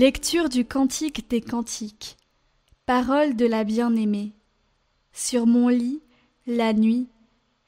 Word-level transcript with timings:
Lecture 0.00 0.48
du 0.48 0.64
Cantique 0.64 1.28
des 1.28 1.40
Cantiques. 1.40 2.16
Parole 2.86 3.34
de 3.34 3.46
la 3.46 3.64
bien-aimée. 3.64 4.32
Sur 5.12 5.44
mon 5.44 5.66
lit, 5.66 6.00
la 6.46 6.72
nuit, 6.72 7.08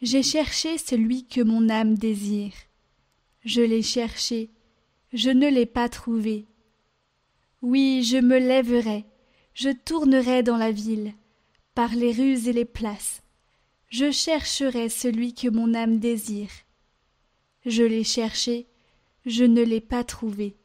j'ai 0.01 0.23
cherché 0.23 0.79
celui 0.79 1.27
que 1.27 1.41
mon 1.41 1.69
âme 1.69 1.97
désire. 1.97 2.53
Je 3.45 3.63
l'ai 3.63 3.83
cherché, 3.83 4.49
je 5.13 5.31
ne 5.31 5.49
l'ai 5.49 5.67
pas 5.67 5.89
trouvé. 5.89 6.47
Oui, 7.63 8.05
je 8.05 8.19
me 8.19 8.39
lèverai, 8.39 9.07
je 9.53 9.71
tournerai 9.71 10.45
dans 10.45 10.57
la 10.57 10.71
ville, 10.71 11.15
par 11.75 11.97
les 11.97 12.13
rues 12.13 12.47
et 12.47 12.53
les 12.53 12.65
places. 12.65 13.25
Je 13.89 14.13
chercherai 14.13 14.89
celui 14.89 15.35
que 15.35 15.49
mon 15.49 15.75
âme 15.75 15.99
désire. 15.99 16.53
Je 17.67 17.83
l'ai 17.83 18.05
cherché, 18.05 18.69
je 19.27 19.43
ne 19.43 19.65
l'ai 19.65 19.81
pas 19.81 20.05
trouvé. 20.05 20.60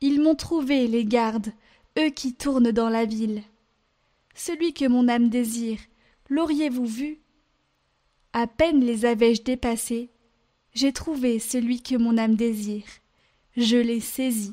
Ils 0.00 0.20
m'ont 0.20 0.34
trouvé, 0.34 0.86
les 0.86 1.04
gardes, 1.04 1.52
eux 1.98 2.10
qui 2.10 2.34
tournent 2.34 2.72
dans 2.72 2.88
la 2.88 3.04
ville. 3.04 3.42
Celui 4.34 4.72
que 4.74 4.86
mon 4.86 5.08
âme 5.08 5.28
désire, 5.28 5.78
l'auriez-vous 6.28 6.86
vu? 6.86 7.20
À 8.32 8.46
peine 8.46 8.80
les 8.80 9.04
avais-je 9.04 9.42
dépassés, 9.42 10.10
j'ai 10.74 10.92
trouvé 10.92 11.38
celui 11.38 11.80
que 11.82 11.96
mon 11.96 12.18
âme 12.18 12.34
désire. 12.34 12.84
Je 13.56 13.76
l'ai 13.76 14.00
saisi, 14.00 14.52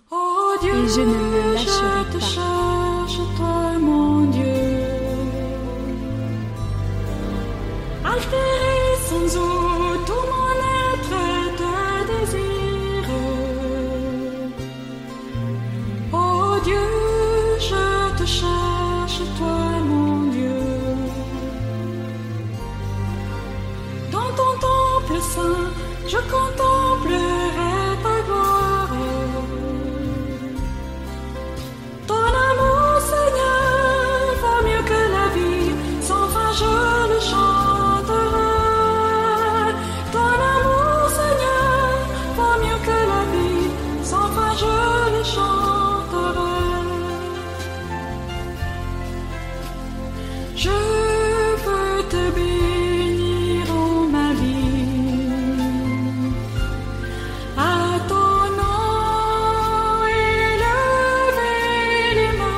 et 0.62 0.68
je 0.68 1.02
ne 1.02 1.14
le 1.14 1.54
lâcherai 1.56 2.20
pas. 3.38 3.51
Je 26.12 26.18
contemplerai 26.18 26.81
élever 62.12 62.32
les 62.32 62.51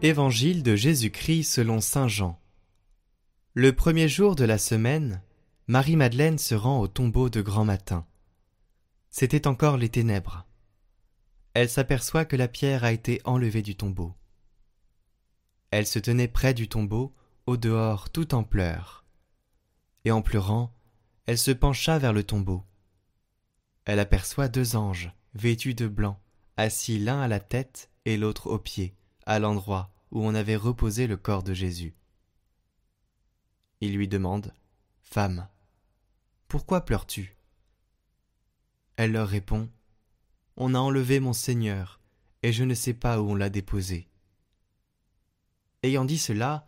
Évangile 0.00 0.62
de 0.62 0.76
Jésus-Christ 0.76 1.42
selon 1.42 1.80
Saint 1.80 2.06
Jean. 2.06 2.40
Le 3.54 3.74
premier 3.74 4.08
jour 4.08 4.36
de 4.36 4.44
la 4.44 4.56
semaine, 4.56 5.20
Marie-Madeleine 5.66 6.38
se 6.38 6.54
rend 6.54 6.78
au 6.78 6.86
tombeau 6.86 7.28
de 7.28 7.42
grand 7.42 7.64
matin. 7.64 8.06
C'était 9.10 9.48
encore 9.48 9.76
les 9.76 9.88
ténèbres. 9.88 10.46
Elle 11.52 11.68
s'aperçoit 11.68 12.24
que 12.24 12.36
la 12.36 12.46
pierre 12.46 12.84
a 12.84 12.92
été 12.92 13.20
enlevée 13.24 13.62
du 13.62 13.74
tombeau. 13.74 14.14
Elle 15.72 15.86
se 15.86 15.98
tenait 15.98 16.28
près 16.28 16.54
du 16.54 16.68
tombeau, 16.68 17.12
au 17.46 17.56
dehors, 17.56 18.08
tout 18.08 18.36
en 18.36 18.44
pleurs. 18.44 19.04
Et 20.04 20.12
en 20.12 20.22
pleurant, 20.22 20.72
elle 21.26 21.38
se 21.38 21.50
pencha 21.50 21.98
vers 21.98 22.12
le 22.12 22.22
tombeau. 22.22 22.62
Elle 23.84 23.98
aperçoit 23.98 24.46
deux 24.46 24.76
anges, 24.76 25.12
vêtus 25.34 25.74
de 25.74 25.88
blanc, 25.88 26.20
assis 26.56 27.00
l'un 27.00 27.20
à 27.20 27.26
la 27.26 27.40
tête 27.40 27.90
et 28.04 28.16
l'autre 28.16 28.46
aux 28.46 28.60
pieds, 28.60 28.94
à 29.28 29.38
l'endroit 29.38 29.92
où 30.10 30.24
on 30.24 30.34
avait 30.34 30.56
reposé 30.56 31.06
le 31.06 31.18
corps 31.18 31.42
de 31.42 31.52
Jésus. 31.52 31.94
Il 33.82 33.94
lui 33.94 34.08
demande 34.08 34.54
Femme, 35.02 35.48
pourquoi 36.48 36.86
pleures-tu? 36.86 37.36
Elle 38.96 39.12
leur 39.12 39.28
répond 39.28 39.68
On 40.56 40.74
a 40.74 40.78
enlevé 40.78 41.20
mon 41.20 41.34
Seigneur, 41.34 42.00
et 42.42 42.52
je 42.52 42.64
ne 42.64 42.72
sais 42.72 42.94
pas 42.94 43.20
où 43.20 43.30
on 43.30 43.34
l'a 43.34 43.50
déposé. 43.50 44.08
Ayant 45.82 46.06
dit 46.06 46.18
cela, 46.18 46.66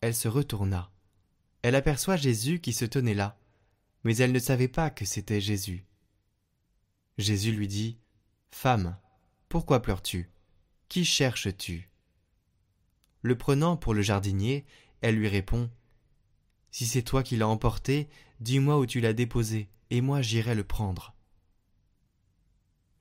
elle 0.00 0.14
se 0.14 0.28
retourna. 0.28 0.92
Elle 1.62 1.74
aperçoit 1.74 2.16
Jésus 2.16 2.60
qui 2.60 2.72
se 2.72 2.84
tenait 2.84 3.14
là, 3.14 3.36
mais 4.04 4.16
elle 4.18 4.30
ne 4.30 4.38
savait 4.38 4.68
pas 4.68 4.90
que 4.90 5.04
c'était 5.04 5.40
Jésus. 5.40 5.84
Jésus 7.18 7.50
lui 7.50 7.66
dit 7.66 7.98
Femme, 8.52 8.96
pourquoi 9.48 9.82
pleures-tu? 9.82 10.30
Qui 10.88 11.04
cherches-tu? 11.04 11.90
Le 13.26 13.36
prenant 13.36 13.76
pour 13.76 13.92
le 13.92 14.02
jardinier, 14.02 14.64
elle 15.00 15.16
lui 15.16 15.26
répond 15.26 15.68
Si 16.70 16.86
c'est 16.86 17.02
toi 17.02 17.24
qui 17.24 17.34
l'as 17.34 17.48
emporté, 17.48 18.08
dis-moi 18.38 18.78
où 18.78 18.86
tu 18.86 19.00
l'as 19.00 19.14
déposé, 19.14 19.68
et 19.90 20.00
moi 20.00 20.22
j'irai 20.22 20.54
le 20.54 20.62
prendre. 20.62 21.12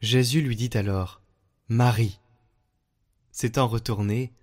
Jésus 0.01 0.41
lui 0.41 0.55
dit 0.55 0.75
alors 0.75 1.21
Marie. 1.69 2.19
S'étant 3.31 3.67
retournée, 3.67 4.33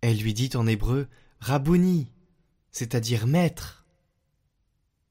elle 0.00 0.20
lui 0.20 0.32
dit 0.32 0.50
en 0.54 0.68
hébreu 0.68 1.08
Rabouni, 1.40 2.12
c'est-à-dire 2.70 3.26
maître. 3.26 3.84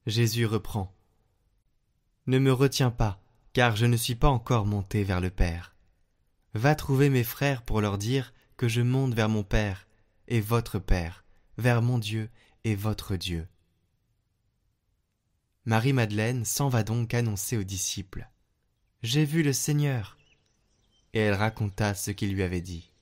Jésus 0.06 0.46
reprend 0.46 0.96
Ne 2.26 2.38
me 2.38 2.54
retiens 2.54 2.90
pas, 2.90 3.20
car 3.52 3.76
je 3.76 3.84
ne 3.84 3.98
suis 3.98 4.14
pas 4.14 4.30
encore 4.30 4.64
monté 4.64 5.04
vers 5.04 5.20
le 5.20 5.28
Père. 5.28 5.76
Va 6.54 6.74
trouver 6.74 7.10
mes 7.10 7.22
frères 7.22 7.60
pour 7.60 7.82
leur 7.82 7.98
dire 7.98 8.32
que 8.56 8.66
je 8.66 8.80
monte 8.80 9.12
vers 9.12 9.28
mon 9.28 9.42
Père 9.42 9.86
et 10.30 10.40
votre 10.40 10.78
Père, 10.78 11.24
vers 11.58 11.82
mon 11.82 11.98
Dieu 11.98 12.30
et 12.64 12.74
votre 12.74 13.16
Dieu. 13.16 13.46
Marie-Madeleine 15.66 16.44
s'en 16.44 16.68
va 16.68 16.84
donc 16.84 17.12
annoncer 17.12 17.56
aux 17.56 17.64
disciples. 17.64 18.28
J'ai 19.02 19.24
vu 19.24 19.42
le 19.42 19.52
Seigneur. 19.52 20.16
Et 21.12 21.18
elle 21.18 21.34
raconta 21.34 21.94
ce 21.94 22.12
qu'il 22.12 22.32
lui 22.32 22.42
avait 22.42 22.60
dit. 22.60 22.92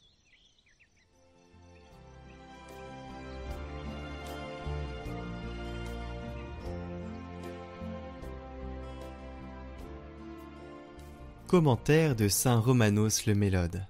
Commentaire 11.46 12.16
de 12.16 12.28
saint 12.28 12.58
Romanos 12.58 13.26
le 13.26 13.34
Mélode. 13.34 13.86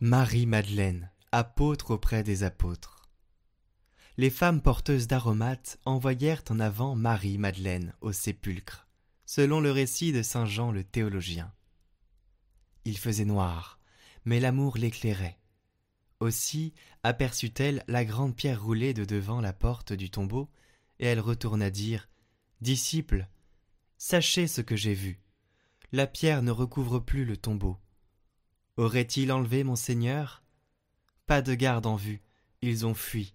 Marie-Madeleine, 0.00 1.10
apôtre 1.36 1.90
auprès 1.90 2.22
des 2.22 2.44
apôtres. 2.44 3.02
Les 4.16 4.30
femmes 4.30 4.62
porteuses 4.62 5.06
d'aromates 5.06 5.78
envoyèrent 5.84 6.42
en 6.48 6.58
avant 6.60 6.94
Marie-Madeleine 6.94 7.92
au 8.00 8.10
sépulcre, 8.12 8.88
selon 9.26 9.60
le 9.60 9.70
récit 9.70 10.12
de 10.12 10.22
saint 10.22 10.46
Jean 10.46 10.72
le 10.72 10.82
théologien. 10.82 11.52
Il 12.86 12.96
faisait 12.96 13.26
noir, 13.26 13.78
mais 14.24 14.40
l'amour 14.40 14.78
l'éclairait. 14.78 15.38
Aussi 16.20 16.72
aperçut-elle 17.02 17.84
la 17.86 18.06
grande 18.06 18.34
pierre 18.34 18.62
roulée 18.62 18.94
de 18.94 19.04
devant 19.04 19.42
la 19.42 19.52
porte 19.52 19.92
du 19.92 20.08
tombeau, 20.08 20.48
et 21.00 21.04
elle 21.04 21.20
retourna 21.20 21.68
dire 21.68 22.08
Disciples, 22.62 23.28
sachez 23.98 24.46
ce 24.46 24.62
que 24.62 24.74
j'ai 24.74 24.94
vu. 24.94 25.20
La 25.92 26.06
pierre 26.06 26.40
ne 26.40 26.50
recouvre 26.50 26.98
plus 26.98 27.26
le 27.26 27.36
tombeau. 27.36 27.76
Aurait-il 28.78 29.30
enlevé 29.30 29.64
mon 29.64 29.76
Seigneur? 29.76 30.42
Pas 31.26 31.42
de 31.42 31.54
garde 31.54 31.86
en 31.86 31.96
vue, 31.96 32.22
ils 32.62 32.86
ont 32.86 32.94
fui. 32.94 33.34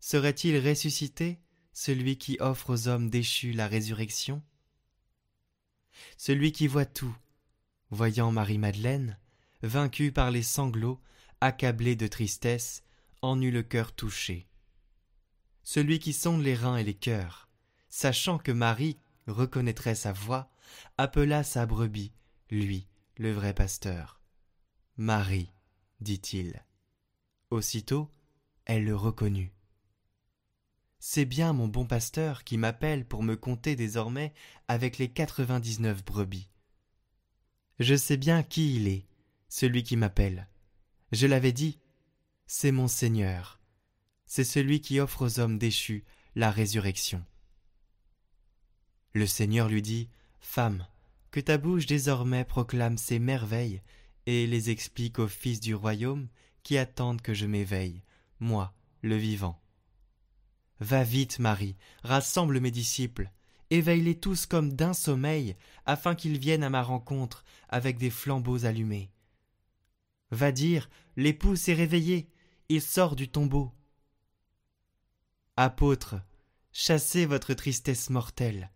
Serait-il 0.00 0.58
ressuscité, 0.66 1.40
celui 1.72 2.18
qui 2.18 2.36
offre 2.40 2.70
aux 2.70 2.88
hommes 2.88 3.08
déchus 3.08 3.52
la 3.52 3.66
résurrection? 3.66 4.42
Celui 6.18 6.52
qui 6.52 6.66
voit 6.66 6.84
tout, 6.84 7.16
voyant 7.90 8.32
Marie-Madeleine, 8.32 9.18
vaincue 9.62 10.12
par 10.12 10.30
les 10.30 10.42
sanglots, 10.42 11.00
accablée 11.40 11.96
de 11.96 12.06
tristesse, 12.06 12.82
en 13.22 13.40
eut 13.40 13.50
le 13.50 13.62
cœur 13.62 13.92
touché. 13.92 14.46
Celui 15.62 15.98
qui 15.98 16.12
sonde 16.12 16.42
les 16.42 16.54
reins 16.54 16.76
et 16.76 16.84
les 16.84 16.94
cœurs, 16.94 17.48
sachant 17.88 18.36
que 18.36 18.52
Marie 18.52 18.98
reconnaîtrait 19.26 19.94
sa 19.94 20.12
voix, 20.12 20.50
appela 20.98 21.42
sa 21.42 21.64
brebis, 21.64 22.12
lui, 22.50 22.86
le 23.16 23.32
vrai 23.32 23.54
pasteur. 23.54 24.20
Marie, 24.98 25.50
dit-il. 26.00 26.65
Aussitôt, 27.50 28.10
elle 28.64 28.84
le 28.84 28.96
reconnut. 28.96 29.52
C'est 30.98 31.24
bien 31.24 31.52
mon 31.52 31.68
bon 31.68 31.86
pasteur 31.86 32.42
qui 32.42 32.58
m'appelle 32.58 33.06
pour 33.06 33.22
me 33.22 33.36
compter 33.36 33.76
désormais 33.76 34.34
avec 34.66 34.98
les 34.98 35.08
quatre-vingt-dix-neuf 35.08 36.04
brebis. 36.04 36.48
Je 37.78 37.94
sais 37.94 38.16
bien 38.16 38.42
qui 38.42 38.74
il 38.76 38.88
est, 38.88 39.06
celui 39.48 39.84
qui 39.84 39.96
m'appelle. 39.96 40.48
Je 41.12 41.28
l'avais 41.28 41.52
dit, 41.52 41.78
c'est 42.48 42.72
mon 42.72 42.88
Seigneur, 42.88 43.60
c'est 44.24 44.44
celui 44.44 44.80
qui 44.80 44.98
offre 44.98 45.22
aux 45.22 45.38
hommes 45.38 45.58
déchus 45.58 46.04
la 46.34 46.50
résurrection. 46.50 47.24
Le 49.12 49.26
Seigneur 49.26 49.68
lui 49.68 49.82
dit, 49.82 50.10
Femme, 50.40 50.86
que 51.30 51.40
ta 51.40 51.58
bouche 51.58 51.86
désormais 51.86 52.44
proclame 52.44 52.98
ces 52.98 53.20
merveilles 53.20 53.82
et 54.26 54.48
les 54.48 54.70
explique 54.70 55.20
aux 55.20 55.28
fils 55.28 55.60
du 55.60 55.74
royaume 55.74 56.28
qui 56.66 56.78
attendent 56.78 57.22
que 57.22 57.32
je 57.32 57.46
m'éveille, 57.46 58.02
moi, 58.40 58.74
le 59.00 59.14
vivant. 59.14 59.62
Va 60.80 61.04
vite, 61.04 61.38
Marie, 61.38 61.76
rassemble 62.02 62.58
mes 62.58 62.72
disciples, 62.72 63.30
éveille-les 63.70 64.18
tous 64.18 64.46
comme 64.46 64.72
d'un 64.72 64.92
sommeil, 64.92 65.54
afin 65.84 66.16
qu'ils 66.16 66.38
viennent 66.38 66.64
à 66.64 66.68
ma 66.68 66.82
rencontre 66.82 67.44
avec 67.68 67.98
des 67.98 68.10
flambeaux 68.10 68.64
allumés. 68.64 69.12
Va 70.32 70.50
dire, 70.50 70.90
l'époux 71.14 71.54
s'est 71.54 71.72
réveillé, 71.72 72.28
il 72.68 72.82
sort 72.82 73.14
du 73.14 73.28
tombeau. 73.28 73.70
Apôtre, 75.56 76.16
chassez 76.72 77.26
votre 77.26 77.54
tristesse 77.54 78.10
mortelle, 78.10 78.72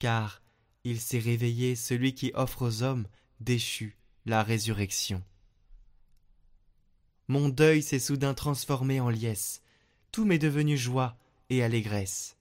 car 0.00 0.42
il 0.82 1.00
s'est 1.00 1.20
réveillé 1.20 1.76
celui 1.76 2.16
qui 2.16 2.32
offre 2.34 2.62
aux 2.62 2.82
hommes 2.82 3.06
déchus 3.38 3.96
la 4.26 4.42
résurrection. 4.42 5.22
Mon 7.28 7.48
deuil 7.48 7.82
s'est 7.82 7.98
soudain 7.98 8.34
transformé 8.34 9.00
en 9.00 9.08
liesse, 9.08 9.62
tout 10.10 10.24
m'est 10.24 10.38
devenu 10.38 10.76
joie 10.76 11.16
et 11.50 11.62
allégresse. 11.62 12.36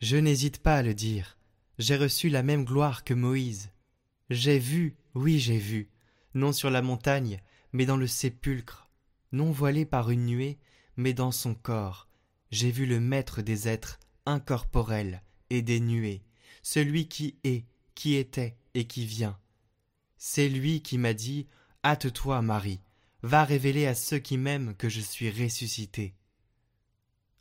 Je 0.00 0.16
n'hésite 0.16 0.58
pas 0.58 0.76
à 0.76 0.82
le 0.82 0.94
dire, 0.94 1.38
j'ai 1.78 1.96
reçu 1.96 2.28
la 2.28 2.42
même 2.42 2.64
gloire 2.64 3.04
que 3.04 3.14
Moïse. 3.14 3.70
J'ai 4.30 4.58
vu, 4.58 4.96
oui 5.14 5.38
j'ai 5.38 5.58
vu, 5.58 5.88
non 6.34 6.52
sur 6.52 6.70
la 6.70 6.82
montagne, 6.82 7.40
mais 7.72 7.86
dans 7.86 7.96
le 7.96 8.06
sépulcre, 8.06 8.90
non 9.32 9.50
voilé 9.50 9.84
par 9.84 10.10
une 10.10 10.26
nuée, 10.26 10.58
mais 10.96 11.12
dans 11.12 11.32
son 11.32 11.54
corps, 11.54 12.08
j'ai 12.50 12.70
vu 12.70 12.86
le 12.86 13.00
maître 13.00 13.42
des 13.42 13.68
êtres 13.68 13.98
incorporels 14.24 15.22
et 15.50 15.62
des 15.62 15.80
nuées, 15.80 16.22
celui 16.62 17.08
qui 17.08 17.36
est, 17.44 17.64
qui 17.94 18.16
était 18.16 18.56
et 18.74 18.86
qui 18.86 19.06
vient, 19.06 19.38
c'est 20.18 20.48
lui 20.48 20.82
qui 20.82 20.98
m'a 20.98 21.14
dit 21.14 21.46
Hâte-toi, 21.84 22.42
Marie, 22.42 22.80
va 23.22 23.44
révéler 23.44 23.86
à 23.86 23.94
ceux 23.94 24.18
qui 24.18 24.38
m'aiment 24.38 24.74
que 24.74 24.88
je 24.88 25.00
suis 25.00 25.30
ressuscité. 25.30 26.14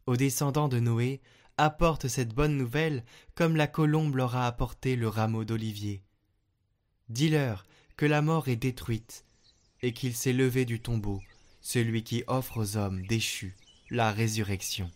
Aux 0.05 0.17
descendants 0.17 0.67
de 0.67 0.79
Noé, 0.79 1.21
apporte 1.57 2.07
cette 2.07 2.33
bonne 2.33 2.57
nouvelle 2.57 3.03
comme 3.33 3.55
la 3.55 3.67
colombe 3.67 4.15
leur 4.15 4.35
a 4.35 4.47
apporté 4.47 4.95
le 4.95 5.07
rameau 5.07 5.45
d'olivier. 5.45 6.03
Dis-leur 7.09 7.65
que 7.97 8.05
la 8.05 8.21
mort 8.21 8.47
est 8.47 8.55
détruite 8.55 9.25
et 9.81 9.93
qu'il 9.93 10.15
s'est 10.15 10.33
levé 10.33 10.65
du 10.65 10.79
tombeau, 10.79 11.21
celui 11.61 12.03
qui 12.03 12.23
offre 12.27 12.57
aux 12.57 12.77
hommes 12.77 13.05
déchus 13.05 13.55
la 13.89 14.11
résurrection. 14.11 14.91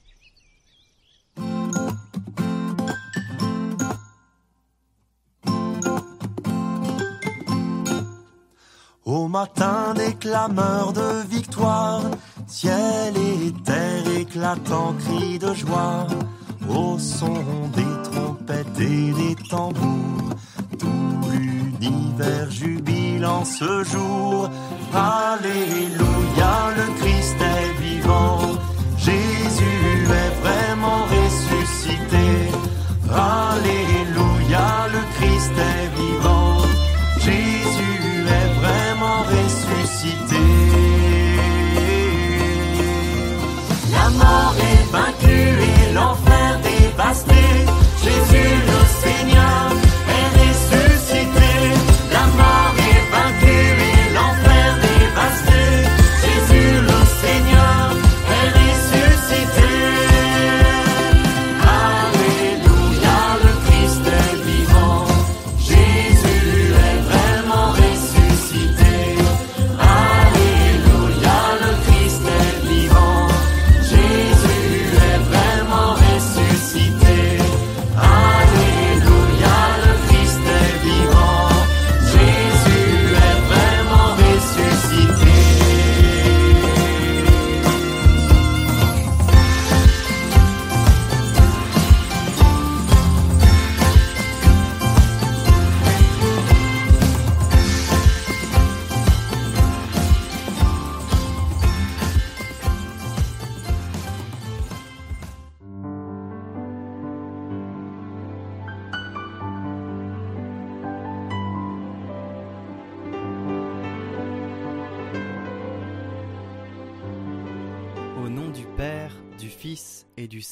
Matin 9.30 9.94
des 9.96 10.14
clameurs 10.16 10.92
de 10.92 11.24
victoire, 11.30 12.02
ciel 12.48 13.14
et 13.16 13.52
terre 13.64 14.18
éclatant 14.18 14.96
cris 15.04 15.38
de 15.38 15.54
joie, 15.54 16.08
au 16.68 16.98
son 16.98 17.44
des 17.76 18.10
trompettes 18.10 18.80
et 18.80 19.12
des 19.22 19.36
tambours, 19.50 20.34
tout 20.80 21.20
l'univers 21.32 22.50
jubile 22.50 23.26
en 23.26 23.46
ce 23.46 23.84
jour. 23.84 24.50
Alléluia, 24.94 26.29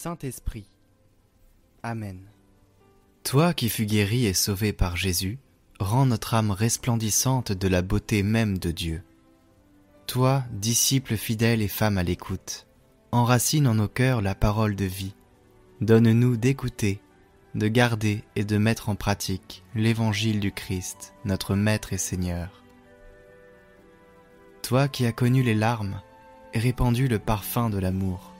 Saint-Esprit. 0.08 0.70
Amen. 1.84 2.18
Toi 3.26 3.54
qui 3.54 3.68
fus 3.68 3.86
guéri 3.86 4.26
et 4.26 4.34
sauvé 4.34 4.72
par 4.72 4.96
Jésus, 4.96 5.38
rends 5.82 6.06
notre 6.06 6.34
âme 6.34 6.52
resplendissante 6.52 7.52
de 7.52 7.68
la 7.68 7.82
beauté 7.82 8.24
même 8.24 8.58
de 8.58 8.72
Dieu. 8.72 9.04
Toi, 10.06 10.46
disciple 10.54 11.18
fidèle 11.18 11.62
et 11.62 11.68
femme 11.68 11.98
à 11.98 12.04
l'écoute, 12.04 12.68
enracine 13.12 13.68
en 13.68 13.74
nos 13.74 13.90
cœurs 13.90 14.22
la 14.22 14.34
parole 14.34 14.78
de 14.78 14.86
vie. 14.86 15.14
Donne-nous 15.82 16.38
d'écouter, 16.38 17.02
de 17.54 17.68
garder 17.68 18.24
et 18.38 18.46
de 18.46 18.58
mettre 18.58 18.88
en 18.88 18.96
pratique 18.96 19.62
l'évangile 19.76 20.40
du 20.40 20.54
Christ, 20.54 21.16
notre 21.26 21.54
Maître 21.54 21.92
et 21.92 21.98
Seigneur. 21.98 22.64
Toi 24.62 24.88
qui 24.88 25.06
as 25.06 25.12
connu 25.12 25.44
les 25.44 25.54
larmes 25.54 26.02
et 26.54 26.60
répandu 26.60 27.10
le 27.10 27.20
parfum 27.20 27.70
de 27.70 27.78
l'amour, 27.78 28.37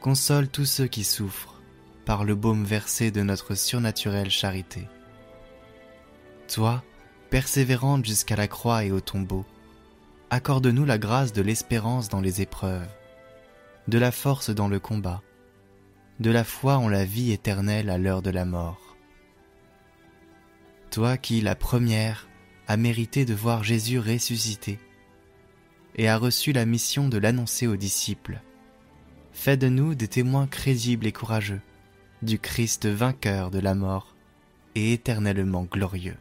console 0.00 0.48
tous 0.48 0.64
ceux 0.64 0.86
qui 0.86 1.04
souffrent 1.04 1.60
par 2.06 2.24
le 2.24 2.34
baume 2.34 2.64
versé 2.64 3.10
de 3.10 3.22
notre 3.22 3.54
surnaturelle 3.54 4.30
charité. 4.30 4.88
Toi, 6.48 6.82
persévérante 7.28 8.04
jusqu'à 8.04 8.34
la 8.34 8.48
croix 8.48 8.84
et 8.84 8.90
au 8.90 9.00
tombeau, 9.00 9.44
accorde-nous 10.30 10.84
la 10.84 10.98
grâce 10.98 11.32
de 11.32 11.42
l'espérance 11.42 12.08
dans 12.08 12.20
les 12.20 12.40
épreuves, 12.40 12.88
de 13.86 13.98
la 13.98 14.10
force 14.10 14.50
dans 14.50 14.68
le 14.68 14.80
combat, 14.80 15.22
de 16.18 16.30
la 16.30 16.44
foi 16.44 16.76
en 16.78 16.88
la 16.88 17.04
vie 17.04 17.30
éternelle 17.30 17.90
à 17.90 17.98
l'heure 17.98 18.22
de 18.22 18.30
la 18.30 18.44
mort. 18.44 18.96
Toi 20.90 21.18
qui, 21.18 21.40
la 21.40 21.54
première, 21.54 22.26
as 22.66 22.76
mérité 22.76 23.24
de 23.24 23.34
voir 23.34 23.62
Jésus 23.62 23.98
ressuscité 23.98 24.80
et 25.96 26.08
a 26.08 26.16
reçu 26.16 26.52
la 26.52 26.66
mission 26.66 27.08
de 27.08 27.18
l'annoncer 27.18 27.66
aux 27.66 27.76
disciples, 27.76 28.40
fais 29.40 29.56
de 29.56 29.70
nous 29.70 29.94
des 29.94 30.06
témoins 30.06 30.46
crédibles 30.46 31.06
et 31.06 31.12
courageux 31.12 31.62
du 32.20 32.38
Christ 32.38 32.84
vainqueur 32.84 33.50
de 33.50 33.58
la 33.58 33.74
mort 33.74 34.14
et 34.74 34.92
éternellement 34.92 35.64
glorieux. 35.64 36.18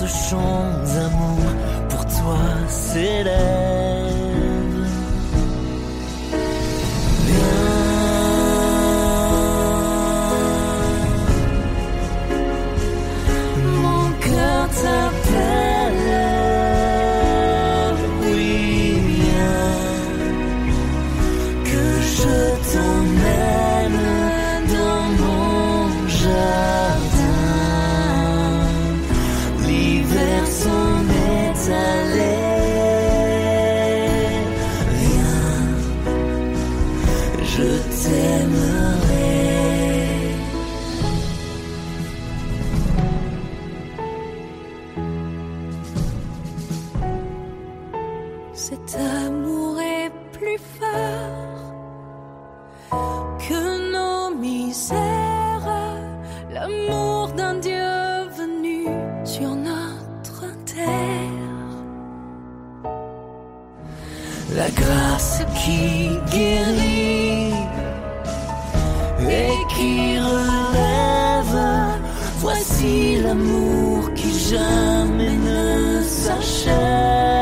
Ce 0.00 0.06
chant 0.06 0.64
d'amour 0.94 1.36
pour 1.90 2.06
toi 2.06 2.38
s'élève. 2.68 3.49
L'amour 56.52 57.32
d'un 57.36 57.54
Dieu 57.54 58.28
venu 58.38 58.86
sur 59.24 59.52
notre 59.56 60.46
terre. 60.64 61.70
La 64.54 64.70
grâce 64.70 65.42
qui 65.56 66.10
guérit 66.30 67.52
et 69.28 69.56
qui 69.74 70.18
relève. 70.20 71.58
Voici 72.38 73.20
l'amour 73.22 74.14
qui 74.14 74.38
jamais 74.38 75.32
ne 75.32 76.00
s'achève. 76.02 77.39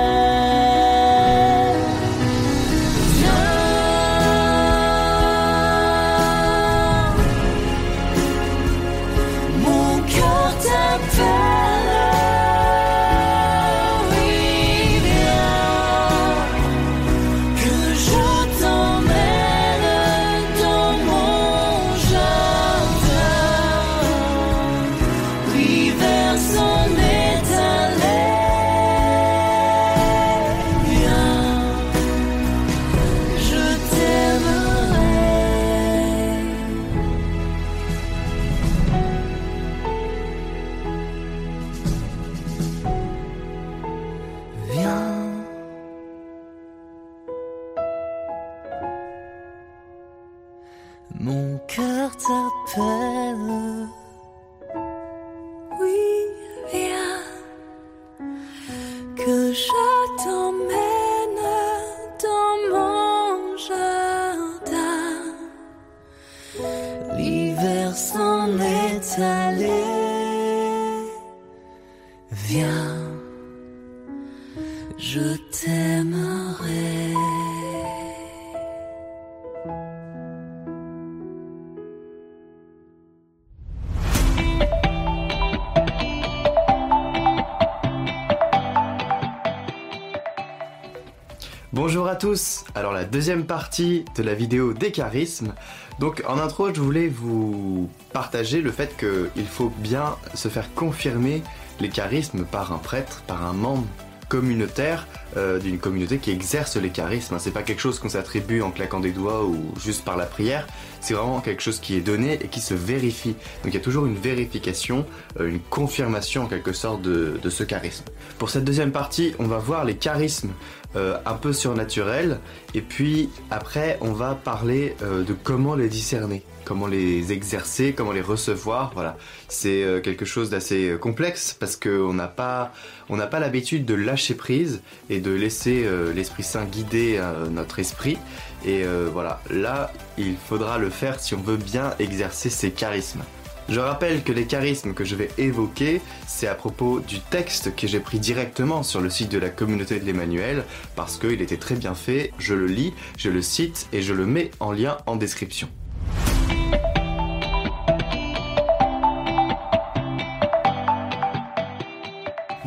Tous 92.18 92.64
Alors 92.74 92.92
la 92.92 93.04
deuxième 93.04 93.46
partie 93.46 94.04
de 94.16 94.22
la 94.24 94.34
vidéo 94.34 94.72
des 94.72 94.90
charismes. 94.90 95.54
Donc 96.00 96.24
en 96.26 96.38
intro 96.38 96.74
je 96.74 96.80
voulais 96.80 97.06
vous 97.06 97.88
partager 98.12 98.60
le 98.60 98.72
fait 98.72 98.96
qu'il 98.96 99.46
faut 99.46 99.72
bien 99.78 100.16
se 100.34 100.48
faire 100.48 100.74
confirmer 100.74 101.42
les 101.80 101.88
charismes 101.88 102.44
par 102.44 102.72
un 102.72 102.78
prêtre, 102.78 103.22
par 103.26 103.46
un 103.46 103.52
membre 103.52 103.86
communautaire 104.28 105.06
euh, 105.36 105.58
d'une 105.58 105.78
communauté 105.78 106.18
qui 106.18 106.30
exerce 106.30 106.76
les 106.76 106.90
charismes. 106.90 107.38
C'est 107.38 107.50
pas 107.50 107.62
quelque 107.62 107.80
chose 107.80 107.98
qu'on 107.98 108.08
s'attribue 108.08 108.62
en 108.62 108.70
claquant 108.70 109.00
des 109.00 109.12
doigts 109.12 109.44
ou 109.44 109.72
juste 109.80 110.04
par 110.04 110.16
la 110.16 110.26
prière, 110.26 110.66
c'est 111.00 111.14
vraiment 111.14 111.40
quelque 111.40 111.62
chose 111.62 111.80
qui 111.80 111.96
est 111.96 112.00
donné 112.00 112.34
et 112.34 112.48
qui 112.48 112.60
se 112.60 112.74
vérifie. 112.74 113.34
Donc 113.62 113.72
il 113.72 113.74
y 113.74 113.78
a 113.78 113.80
toujours 113.80 114.06
une 114.06 114.16
vérification, 114.16 115.06
euh, 115.40 115.48
une 115.48 115.60
confirmation 115.60 116.44
en 116.44 116.46
quelque 116.46 116.72
sorte 116.72 117.02
de, 117.02 117.38
de 117.42 117.50
ce 117.50 117.64
charisme. 117.64 118.04
Pour 118.38 118.50
cette 118.50 118.64
deuxième 118.64 118.92
partie, 118.92 119.34
on 119.38 119.44
va 119.44 119.58
voir 119.58 119.84
les 119.84 119.96
charismes 119.96 120.52
euh, 120.96 121.18
un 121.26 121.34
peu 121.34 121.52
surnaturels 121.52 122.40
et 122.72 122.80
puis 122.80 123.28
après 123.50 123.98
on 124.00 124.12
va 124.12 124.34
parler 124.34 124.96
euh, 125.02 125.22
de 125.22 125.34
comment 125.34 125.74
les 125.74 125.88
discerner, 125.88 126.42
comment 126.68 126.86
les 126.86 127.32
exercer, 127.32 127.94
comment 127.94 128.12
les 128.12 128.20
recevoir. 128.20 128.90
Voilà, 128.92 129.16
c'est 129.48 129.82
euh, 129.82 130.02
quelque 130.02 130.26
chose 130.26 130.50
d'assez 130.50 130.90
euh, 130.90 130.98
complexe 130.98 131.56
parce 131.58 131.76
qu'on 131.76 132.12
n'a 132.12 132.28
pas, 132.28 132.74
on 133.08 133.16
n'a 133.16 133.26
pas 133.26 133.40
l'habitude 133.40 133.86
de 133.86 133.94
lâcher 133.94 134.34
prise 134.34 134.82
et 135.08 135.20
de 135.20 135.30
laisser 135.30 135.84
euh, 135.86 136.12
l'Esprit 136.12 136.42
Saint 136.42 136.66
guider 136.66 137.20
notre 137.50 137.78
esprit. 137.78 138.18
Et 138.66 138.82
voilà, 139.12 139.40
là, 139.50 139.92
il 140.18 140.36
faudra 140.36 140.78
le 140.78 140.90
faire 140.90 141.20
si 141.20 141.34
on 141.34 141.40
veut 141.40 141.56
bien 141.56 141.94
exercer 142.00 142.50
ces 142.50 142.70
charismes. 142.70 143.22
Je 143.68 143.80
rappelle 143.80 144.22
que 144.22 144.32
les 144.32 144.46
charismes 144.46 144.94
que 144.94 145.04
je 145.04 145.14
vais 145.14 145.30
évoquer, 145.38 146.00
c'est 146.26 146.48
à 146.48 146.54
propos 146.54 147.00
du 147.00 147.20
texte 147.20 147.74
que 147.76 147.86
j'ai 147.86 148.00
pris 148.00 148.18
directement 148.18 148.82
sur 148.82 149.00
le 149.00 149.10
site 149.10 149.30
de 149.30 149.38
la 149.38 149.50
communauté 149.50 150.00
de 150.00 150.04
l'Emmanuel, 150.04 150.64
parce 150.96 151.18
qu'il 151.18 151.40
était 151.40 151.56
très 151.56 151.76
bien 151.76 151.94
fait, 151.94 152.32
je 152.38 152.54
le 152.54 152.66
lis, 152.66 152.92
je 153.16 153.30
le 153.30 153.42
cite 153.42 153.86
et 153.92 154.02
je 154.02 154.12
le 154.12 154.26
mets 154.26 154.50
en 154.58 154.72
lien 154.72 154.98
en 155.06 155.16
description. 155.16 155.68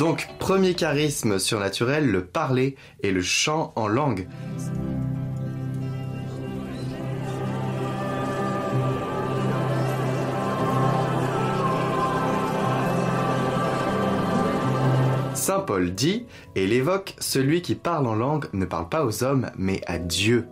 Donc, 0.02 0.28
premier 0.40 0.74
charisme 0.74 1.38
surnaturel, 1.38 2.10
le 2.10 2.26
parler 2.26 2.76
et 3.04 3.12
le 3.12 3.22
chant 3.22 3.72
en 3.76 3.88
langue. 3.88 4.28
Saint 15.36 15.60
Paul 15.60 15.94
dit, 15.94 16.26
et 16.56 16.64
il 16.64 16.74
évoque, 16.74 17.16
celui 17.20 17.62
qui 17.62 17.76
parle 17.76 18.08
en 18.08 18.16
langue 18.16 18.48
ne 18.54 18.66
parle 18.66 18.90
pas 18.90 19.06
aux 19.06 19.24
hommes, 19.24 19.52
mais 19.56 19.82
à 19.86 20.00
Dieu. 20.00 20.48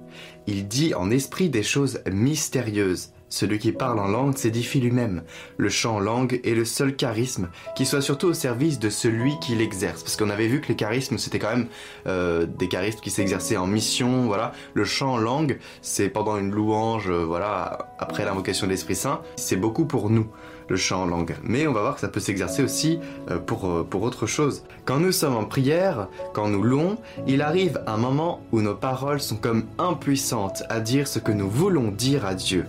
Il 0.45 0.67
dit 0.67 0.93
en 0.93 1.09
esprit 1.09 1.49
des 1.49 1.63
choses 1.63 2.01
mystérieuses. 2.11 3.13
Celui 3.29 3.59
qui 3.59 3.71
parle 3.71 3.99
en 3.99 4.07
langue 4.07 4.37
s'édifie 4.37 4.79
lui-même. 4.79 5.23
Le 5.57 5.69
chant 5.69 5.95
en 5.95 5.99
langue 5.99 6.41
est 6.43 6.55
le 6.55 6.65
seul 6.65 6.95
charisme 6.95 7.49
qui 7.75 7.85
soit 7.85 8.01
surtout 8.01 8.27
au 8.27 8.33
service 8.33 8.79
de 8.79 8.89
celui 8.89 9.39
qui 9.39 9.55
l'exerce. 9.55 10.03
Parce 10.03 10.15
qu'on 10.15 10.29
avait 10.29 10.47
vu 10.47 10.61
que 10.61 10.67
les 10.67 10.75
charismes, 10.75 11.17
c'était 11.17 11.39
quand 11.39 11.51
même 11.51 11.67
euh, 12.07 12.45
des 12.45 12.67
charismes 12.67 12.99
qui 12.99 13.11
s'exerçaient 13.11 13.57
en 13.57 13.67
mission. 13.67 14.25
Voilà, 14.25 14.51
le 14.73 14.83
chant 14.83 15.13
en 15.13 15.17
langue, 15.17 15.59
c'est 15.81 16.09
pendant 16.09 16.37
une 16.37 16.51
louange, 16.51 17.09
euh, 17.09 17.23
voilà, 17.23 17.89
après 17.99 18.25
l'invocation 18.25 18.67
de 18.67 18.71
l'Esprit 18.71 18.95
Saint. 18.95 19.21
C'est 19.35 19.57
beaucoup 19.57 19.85
pour 19.85 20.09
nous 20.09 20.27
le 20.69 20.77
chant 20.77 21.03
en 21.03 21.05
langue. 21.05 21.35
Mais 21.43 21.67
on 21.67 21.73
va 21.73 21.81
voir 21.81 21.95
que 21.95 22.01
ça 22.01 22.07
peut 22.07 22.19
s'exercer 22.19 22.63
aussi 22.63 22.99
euh, 23.29 23.39
pour, 23.39 23.67
euh, 23.67 23.83
pour 23.87 24.03
autre 24.03 24.27
chose. 24.27 24.63
Quand 24.85 24.99
nous 24.99 25.11
sommes 25.11 25.35
en 25.35 25.45
prière, 25.45 26.07
quand 26.33 26.47
nous 26.47 26.63
louons, 26.63 26.97
il 27.27 27.41
arrive 27.41 27.81
un 27.87 27.97
moment 27.97 28.41
où 28.51 28.61
nos 28.61 28.75
paroles 28.75 29.19
sont 29.19 29.35
comme 29.35 29.65
impuissantes 29.77 30.63
à 30.69 30.79
dire 30.79 31.07
ce 31.07 31.19
que 31.19 31.31
nous 31.31 31.49
voulons 31.49 31.91
dire 31.91 32.25
à 32.25 32.35
Dieu. 32.35 32.65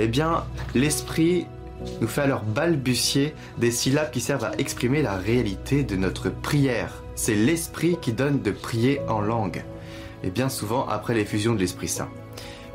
Eh 0.00 0.08
bien, 0.08 0.44
l'Esprit 0.74 1.46
nous 2.00 2.08
fait 2.08 2.22
alors 2.22 2.42
balbutier 2.42 3.34
des 3.58 3.70
syllabes 3.70 4.10
qui 4.10 4.20
servent 4.20 4.44
à 4.44 4.52
exprimer 4.58 5.02
la 5.02 5.16
réalité 5.16 5.84
de 5.84 5.96
notre 5.96 6.30
prière. 6.30 7.02
C'est 7.14 7.34
l'Esprit 7.34 7.96
qui 8.00 8.12
donne 8.12 8.42
de 8.42 8.50
prier 8.50 9.00
en 9.08 9.20
langue. 9.20 9.64
Et 10.24 10.30
bien 10.30 10.48
souvent 10.48 10.86
après 10.88 11.14
l'effusion 11.14 11.54
de 11.54 11.60
l'Esprit 11.60 11.88
Saint. 11.88 12.08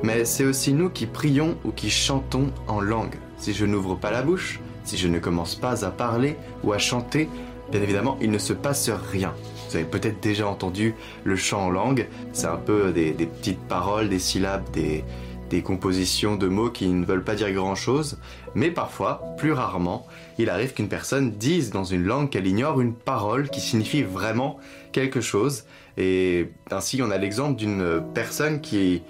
Mais 0.01 0.23
c'est 0.23 0.45
aussi 0.45 0.71
nous 0.71 0.89
qui 0.89 1.07
prions 1.07 1.57
ou 1.65 1.71
qui 1.71 1.89
chantons 1.89 2.51
en 2.67 2.79
langue. 2.79 3.15
Si 3.37 3.53
je 3.53 3.65
n'ouvre 3.65 3.95
pas 3.95 4.11
la 4.11 4.21
bouche, 4.21 4.61
si 4.85 4.97
je 4.97 5.07
ne 5.07 5.19
commence 5.19 5.55
pas 5.55 5.83
à 5.83 5.91
parler 5.91 6.37
ou 6.63 6.71
à 6.71 6.77
chanter, 6.77 7.27
bien 7.69 7.81
évidemment, 7.81 8.17
il 8.21 8.31
ne 8.31 8.37
se 8.37 8.53
passe 8.53 8.89
rien. 8.89 9.33
Vous 9.69 9.75
avez 9.75 9.85
peut-être 9.85 10.21
déjà 10.21 10.47
entendu 10.47 10.95
le 11.25 11.35
chant 11.35 11.65
en 11.65 11.69
langue. 11.69 12.07
C'est 12.31 12.47
un 12.47 12.55
peu 12.55 12.91
des, 12.91 13.11
des 13.11 13.25
petites 13.25 13.59
paroles, 13.59 14.07
des 14.07 14.19
syllabes, 14.19 14.63
des, 14.71 15.03
des 15.49 15.61
compositions 15.61 16.35
de 16.35 16.47
mots 16.47 16.69
qui 16.69 16.87
ne 16.87 17.05
veulent 17.05 17.23
pas 17.23 17.35
dire 17.35 17.51
grand-chose. 17.51 18.19
Mais 18.55 18.71
parfois, 18.71 19.21
plus 19.37 19.51
rarement, 19.51 20.07
il 20.37 20.49
arrive 20.49 20.73
qu'une 20.73 20.89
personne 20.89 21.31
dise 21.31 21.71
dans 21.71 21.83
une 21.83 22.03
langue 22.03 22.29
qu'elle 22.29 22.47
ignore 22.47 22.81
une 22.81 22.93
parole 22.93 23.49
qui 23.49 23.61
signifie 23.61 24.03
vraiment 24.03 24.57
quelque 24.91 25.21
chose. 25.21 25.65
Et 25.97 26.49
ainsi, 26.71 27.01
on 27.01 27.11
a 27.11 27.17
l'exemple 27.17 27.57
d'une 27.57 28.01
personne 28.13 28.61
qui 28.61 29.01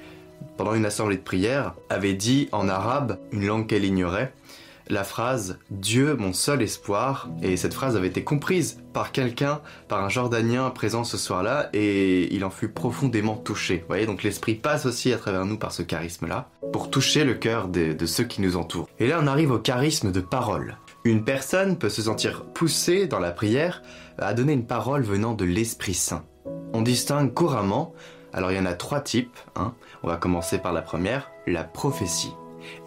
pendant 0.57 0.73
une 0.73 0.85
assemblée 0.85 1.15
de 1.15 1.21
prière, 1.21 1.73
avait 1.89 2.13
dit 2.13 2.49
en 2.51 2.67
arabe, 2.67 3.17
une 3.31 3.45
langue 3.45 3.67
qu'elle 3.67 3.85
ignorait, 3.85 4.33
la 4.89 5.03
phrase 5.03 5.59
Dieu 5.69 6.15
mon 6.15 6.33
seul 6.33 6.61
espoir 6.61 7.29
et 7.41 7.57
cette 7.57 7.73
phrase 7.73 7.95
avait 7.95 8.07
été 8.07 8.23
comprise 8.23 8.81
par 8.91 9.11
quelqu'un, 9.11 9.61
par 9.87 10.03
un 10.03 10.09
Jordanien 10.09 10.69
présent 10.71 11.03
ce 11.03 11.17
soir-là 11.17 11.69
et 11.73 12.33
il 12.33 12.43
en 12.43 12.49
fut 12.49 12.69
profondément 12.69 13.35
touché. 13.35 13.77
Vous 13.77 13.87
voyez 13.87 14.07
donc 14.07 14.23
l'esprit 14.23 14.55
passe 14.55 14.85
aussi 14.85 15.13
à 15.13 15.17
travers 15.17 15.45
nous 15.45 15.57
par 15.57 15.71
ce 15.71 15.83
charisme-là 15.83 16.49
pour 16.73 16.89
toucher 16.89 17.23
le 17.23 17.35
cœur 17.35 17.67
de, 17.67 18.05
ceux 18.05 18.23
qui 18.23 18.41
nous 18.41 18.57
entourent. 18.57 18.89
Et 18.99 19.07
là 19.07 19.19
on 19.21 19.27
arrive 19.27 19.51
au 19.51 19.59
charisme 19.59 20.11
de 20.11 20.21
parole. 20.21 20.77
Une 21.05 21.23
personne 21.23 21.77
peut 21.77 21.89
se 21.89 22.01
sentir 22.01 22.45
poussée 22.45 23.07
dans 23.07 23.19
la 23.19 23.31
prière 23.31 23.83
à 24.17 24.33
donner 24.33 24.53
une 24.53 24.65
parole 24.65 25.03
venant 25.03 25.33
de 25.33 25.45
l'Esprit 25.45 25.93
Saint. 25.93 26.25
On 26.73 26.81
distingue 26.81 27.33
couramment, 27.33 27.93
alors 28.33 28.51
il 28.51 28.57
y 28.57 28.59
en 28.59 28.65
a 28.65 28.73
trois 28.73 29.01
types, 29.01 29.37
hein. 29.55 29.73
on 30.03 30.07
va 30.07 30.17
commencer 30.17 30.57
par 30.57 30.73
la 30.73 30.81
première, 30.81 31.31
la 31.47 31.63
prophétie. 31.63 32.33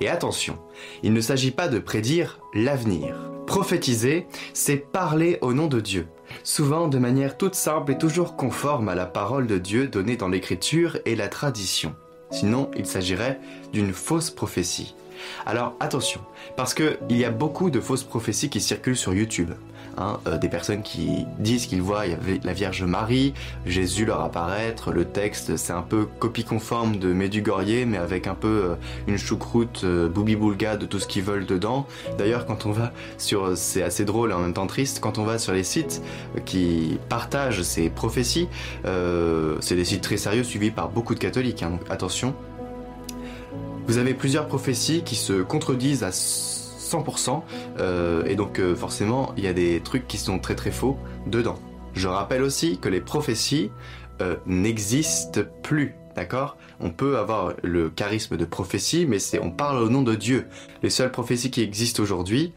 Et 0.00 0.08
attention, 0.08 0.58
il 1.02 1.12
ne 1.12 1.20
s'agit 1.20 1.50
pas 1.50 1.68
de 1.68 1.78
prédire 1.78 2.40
l'avenir. 2.54 3.14
Prophétiser, 3.46 4.26
c'est 4.54 4.76
parler 4.76 5.38
au 5.42 5.52
nom 5.52 5.66
de 5.66 5.80
Dieu, 5.80 6.06
souvent 6.44 6.88
de 6.88 6.98
manière 6.98 7.36
toute 7.36 7.54
simple 7.54 7.92
et 7.92 7.98
toujours 7.98 8.36
conforme 8.36 8.88
à 8.88 8.94
la 8.94 9.06
parole 9.06 9.46
de 9.46 9.58
Dieu 9.58 9.88
donnée 9.88 10.16
dans 10.16 10.28
l'écriture 10.28 10.98
et 11.04 11.16
la 11.16 11.28
tradition. 11.28 11.94
Sinon, 12.30 12.70
il 12.76 12.86
s'agirait 12.86 13.40
d'une 13.72 13.92
fausse 13.92 14.30
prophétie. 14.30 14.94
Alors 15.46 15.74
attention, 15.80 16.20
parce 16.56 16.74
qu'il 16.74 16.96
y 17.10 17.24
a 17.24 17.30
beaucoup 17.30 17.70
de 17.70 17.80
fausses 17.80 18.04
prophéties 18.04 18.50
qui 18.50 18.60
circulent 18.60 18.96
sur 18.96 19.14
YouTube. 19.14 19.52
Hein, 19.98 20.18
euh, 20.26 20.38
des 20.38 20.48
personnes 20.48 20.82
qui 20.82 21.26
disent 21.38 21.66
qu'ils 21.66 21.82
voient 21.82 22.04
la 22.44 22.52
Vierge 22.54 22.82
Marie, 22.82 23.34
Jésus 23.66 24.06
leur 24.06 24.22
apparaître, 24.22 24.90
le 24.90 25.04
texte 25.04 25.58
c'est 25.58 25.74
un 25.74 25.82
peu 25.82 26.06
copie 26.18 26.44
conforme 26.44 26.96
de 26.96 27.12
Medjugorje 27.12 27.84
mais 27.86 27.98
avec 27.98 28.26
un 28.26 28.34
peu 28.34 28.48
euh, 28.48 28.74
une 29.06 29.18
choucroute 29.18 29.82
euh, 29.84 30.08
boubi-boulga 30.08 30.78
de 30.78 30.86
tout 30.86 30.98
ce 30.98 31.06
qu'ils 31.06 31.22
veulent 31.22 31.44
dedans. 31.44 31.86
D'ailleurs 32.16 32.46
quand 32.46 32.64
on 32.64 32.72
va 32.72 32.92
sur, 33.18 33.54
c'est 33.56 33.82
assez 33.82 34.06
drôle 34.06 34.30
et 34.30 34.34
en 34.34 34.40
même 34.40 34.54
temps 34.54 34.66
triste, 34.66 35.00
quand 35.00 35.18
on 35.18 35.24
va 35.24 35.38
sur 35.38 35.52
les 35.52 35.64
sites 35.64 36.02
qui 36.46 36.98
partagent 37.10 37.62
ces 37.62 37.90
prophéties, 37.90 38.48
c'est 38.84 39.76
des 39.76 39.84
sites 39.84 40.02
très 40.02 40.16
sérieux 40.16 40.44
suivis 40.44 40.70
par 40.70 40.88
beaucoup 40.88 41.14
de 41.14 41.18
catholiques, 41.20 41.62
hein, 41.62 41.70
donc 41.70 41.82
attention. 41.90 42.34
Vous 43.86 43.98
avez 43.98 44.14
plusieurs 44.14 44.46
prophéties 44.46 45.02
qui 45.02 45.16
se 45.16 45.42
contredisent 45.42 46.04
à 46.04 46.12
100%, 46.92 47.42
euh, 47.78 48.24
et 48.26 48.36
donc 48.36 48.58
euh, 48.58 48.74
forcément 48.74 49.32
il 49.36 49.44
y 49.44 49.48
a 49.48 49.52
des 49.52 49.80
trucs 49.80 50.06
qui 50.06 50.18
sont 50.18 50.38
très 50.38 50.54
très 50.54 50.70
faux 50.70 50.98
dedans. 51.26 51.58
Je 51.94 52.08
rappelle 52.08 52.42
aussi 52.42 52.78
que 52.78 52.88
les 52.88 53.00
prophéties 53.00 53.70
euh, 54.20 54.36
n'existent 54.46 55.42
plus. 55.62 55.94
D'accord? 56.14 56.58
On 56.80 56.90
peut 56.90 57.16
avoir 57.16 57.54
le 57.62 57.88
charisme 57.88 58.36
de 58.36 58.44
prophétie, 58.44 59.06
mais 59.06 59.16
on 59.40 59.50
parle 59.50 59.78
au 59.78 59.88
nom 59.88 60.02
de 60.02 60.14
Dieu. 60.14 60.46
Les 60.82 60.90
seules 60.90 61.10
prophéties 61.10 61.50
qui 61.50 61.62
existent 61.62 62.02
aujourd'hui, 62.02 62.52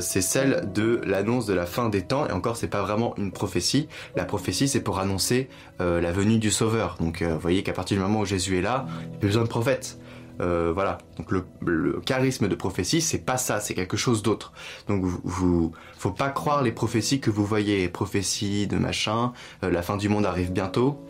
c'est 0.00 0.22
celle 0.22 0.72
de 0.72 1.00
l'annonce 1.04 1.46
de 1.46 1.52
la 1.52 1.66
fin 1.66 1.88
des 1.88 2.02
temps, 2.02 2.26
et 2.26 2.32
encore 2.32 2.56
c'est 2.56 2.68
pas 2.68 2.82
vraiment 2.82 3.14
une 3.16 3.30
prophétie. 3.30 3.88
La 4.16 4.24
prophétie 4.24 4.66
c'est 4.66 4.80
pour 4.80 4.98
annoncer 4.98 5.48
la 5.78 6.10
venue 6.10 6.38
du 6.38 6.50
Sauveur. 6.50 6.96
Donc 6.98 7.22
vous 7.22 7.38
voyez 7.38 7.62
qu'à 7.62 7.72
partir 7.72 7.96
du 7.96 8.02
moment 8.02 8.20
où 8.20 8.24
Jésus 8.24 8.58
est 8.58 8.62
là, 8.62 8.86
il 9.02 9.08
n'y 9.10 9.14
a 9.14 9.18
plus 9.18 9.28
besoin 9.28 9.44
de 9.44 9.48
prophète. 9.48 9.98
Euh, 10.40 10.72
voilà. 10.74 10.98
Donc 11.16 11.30
le, 11.30 12.00
charisme 12.04 12.48
de 12.48 12.54
prophétie, 12.54 13.00
c'est 13.00 13.18
pas 13.18 13.36
ça, 13.36 13.60
c'est 13.60 13.74
quelque 13.74 13.96
chose 13.96 14.22
d'autre. 14.22 14.52
Donc 14.88 15.04
vous, 15.04 15.20
vous, 15.24 15.72
faut 15.96 16.10
pas 16.10 16.30
croire 16.30 16.62
les 16.62 16.72
prophéties 16.72 17.20
que 17.20 17.30
vous 17.30 17.44
voyez, 17.44 17.88
prophéties 17.88 18.66
de 18.66 18.76
machin. 18.76 19.32
euh, 19.62 19.70
la 19.70 19.82
fin 19.82 19.96
du 19.96 20.08
monde 20.08 20.26
arrive 20.26 20.52
bientôt. 20.52 21.00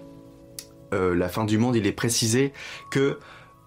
Euh, 0.92 1.14
la 1.14 1.28
fin 1.28 1.44
du 1.44 1.58
monde, 1.58 1.76
il 1.76 1.86
est 1.86 1.92
précisé 1.92 2.52
que 2.90 3.18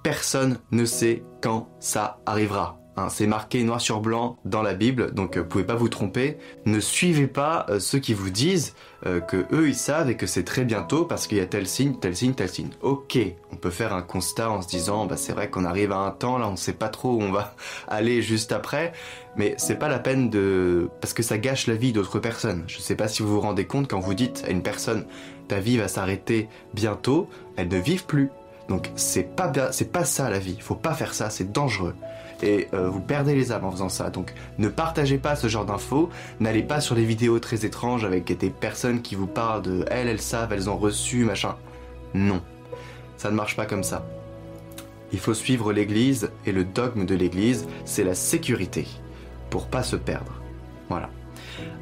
personne 0.03 0.59
ne 0.71 0.85
sait 0.85 1.23
quand 1.41 1.69
ça 1.79 2.19
arrivera. 2.25 2.79
Hein, 2.97 3.09
c'est 3.09 3.27
marqué 3.27 3.63
noir 3.63 3.79
sur 3.79 4.01
blanc 4.01 4.37
dans 4.43 4.63
la 4.63 4.73
Bible, 4.73 5.13
donc 5.13 5.37
euh, 5.37 5.41
vous 5.41 5.47
pouvez 5.47 5.63
pas 5.63 5.75
vous 5.75 5.87
tromper. 5.87 6.37
Ne 6.65 6.79
suivez 6.79 7.27
pas 7.27 7.67
euh, 7.69 7.79
ceux 7.79 7.99
qui 7.99 8.15
vous 8.15 8.31
disent 8.31 8.73
euh, 9.05 9.19
que 9.19 9.45
eux 9.53 9.69
ils 9.69 9.75
savent 9.75 10.09
et 10.09 10.17
que 10.17 10.25
c'est 10.25 10.43
très 10.43 10.65
bientôt 10.65 11.05
parce 11.05 11.27
qu'il 11.27 11.37
y 11.37 11.41
a 11.41 11.45
tel 11.45 11.67
signe, 11.67 11.99
tel 11.99 12.15
signe, 12.15 12.33
tel 12.33 12.49
signe. 12.49 12.71
Ok, 12.81 13.19
on 13.51 13.55
peut 13.55 13.69
faire 13.69 13.93
un 13.93 14.01
constat 14.01 14.49
en 14.49 14.63
se 14.63 14.67
disant 14.67 15.05
bah 15.05 15.15
c'est 15.15 15.33
vrai 15.33 15.51
qu'on 15.51 15.63
arrive 15.63 15.91
à 15.91 15.97
un 15.97 16.09
temps 16.09 16.39
là, 16.39 16.49
on 16.49 16.55
sait 16.55 16.73
pas 16.73 16.89
trop 16.89 17.11
où 17.11 17.21
on 17.21 17.31
va 17.31 17.53
aller 17.87 18.23
juste 18.23 18.51
après, 18.51 18.93
mais 19.35 19.53
c'est 19.57 19.77
pas 19.77 19.89
la 19.89 19.99
peine 19.99 20.31
de 20.31 20.89
parce 20.99 21.13
que 21.13 21.21
ça 21.21 21.37
gâche 21.37 21.67
la 21.67 21.75
vie 21.75 21.93
d'autres 21.93 22.17
personnes. 22.17 22.63
Je 22.65 22.79
sais 22.79 22.95
pas 22.95 23.07
si 23.07 23.21
vous 23.21 23.29
vous 23.29 23.41
rendez 23.41 23.65
compte 23.65 23.87
quand 23.87 23.99
vous 23.99 24.15
dites 24.15 24.43
à 24.47 24.49
une 24.49 24.63
personne 24.63 25.05
ta 25.47 25.59
vie 25.59 25.77
va 25.77 25.87
s'arrêter 25.87 26.49
bientôt, 26.73 27.29
elle 27.57 27.67
ne 27.67 27.77
vive 27.77 28.05
plus. 28.05 28.31
Donc 28.69 28.91
c'est 28.95 29.35
pas 29.35 29.51
c'est 29.71 29.91
pas 29.91 30.03
ça 30.03 30.31
la 30.31 30.39
vie. 30.39 30.57
Faut 30.59 30.75
pas 30.75 30.93
faire 30.93 31.13
ça, 31.13 31.29
c'est 31.29 31.51
dangereux. 31.51 31.95
Et 32.43 32.67
euh, 32.73 32.89
vous 32.89 32.99
perdez 32.99 33.35
les 33.35 33.51
âmes 33.51 33.65
en 33.65 33.71
faisant 33.71 33.89
ça. 33.89 34.09
Donc 34.09 34.33
ne 34.57 34.67
partagez 34.67 35.17
pas 35.17 35.35
ce 35.35 35.47
genre 35.47 35.65
d'infos. 35.65 36.09
N'allez 36.39 36.63
pas 36.63 36.81
sur 36.81 36.95
les 36.95 37.05
vidéos 37.05 37.39
très 37.39 37.65
étranges 37.65 38.05
avec 38.05 38.37
des 38.37 38.49
personnes 38.49 39.01
qui 39.01 39.15
vous 39.15 39.27
parlent 39.27 39.61
de 39.61 39.85
elles, 39.89 40.07
elles 40.07 40.21
savent, 40.21 40.53
elles 40.53 40.69
ont 40.69 40.77
reçu, 40.77 41.23
machin. 41.25 41.55
Non, 42.13 42.41
ça 43.17 43.31
ne 43.31 43.35
marche 43.35 43.55
pas 43.55 43.65
comme 43.65 43.83
ça. 43.83 44.05
Il 45.13 45.19
faut 45.19 45.33
suivre 45.33 45.71
l'Église 45.71 46.31
et 46.45 46.51
le 46.51 46.65
dogme 46.65 47.05
de 47.05 47.15
l'Église, 47.15 47.65
c'est 47.85 48.03
la 48.03 48.15
sécurité 48.15 48.87
pour 49.49 49.67
pas 49.67 49.83
se 49.83 49.95
perdre. 49.95 50.33
Voilà. 50.89 51.09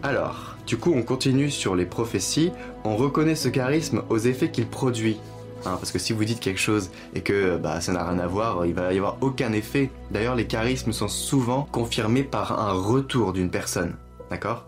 Alors, 0.03 0.55
du 0.67 0.77
coup, 0.77 0.93
on 0.95 1.01
continue 1.01 1.49
sur 1.49 1.75
les 1.75 1.85
prophéties. 1.85 2.51
On 2.83 2.95
reconnaît 2.95 3.35
ce 3.35 3.49
charisme 3.49 4.03
aux 4.09 4.17
effets 4.17 4.51
qu'il 4.51 4.67
produit. 4.67 5.17
Hein, 5.65 5.77
parce 5.79 5.91
que 5.91 5.99
si 5.99 6.13
vous 6.13 6.25
dites 6.25 6.39
quelque 6.39 6.59
chose 6.59 6.91
et 7.13 7.21
que 7.21 7.57
bah, 7.57 7.81
ça 7.81 7.91
n'a 7.91 8.07
rien 8.07 8.19
à 8.19 8.27
voir, 8.27 8.65
il 8.65 8.73
va 8.73 8.93
y 8.93 8.97
avoir 8.97 9.17
aucun 9.21 9.51
effet. 9.53 9.89
D'ailleurs, 10.11 10.35
les 10.35 10.47
charismes 10.47 10.93
sont 10.93 11.07
souvent 11.07 11.67
confirmés 11.71 12.23
par 12.23 12.59
un 12.59 12.73
retour 12.73 13.33
d'une 13.33 13.49
personne. 13.49 13.95
D'accord? 14.29 14.65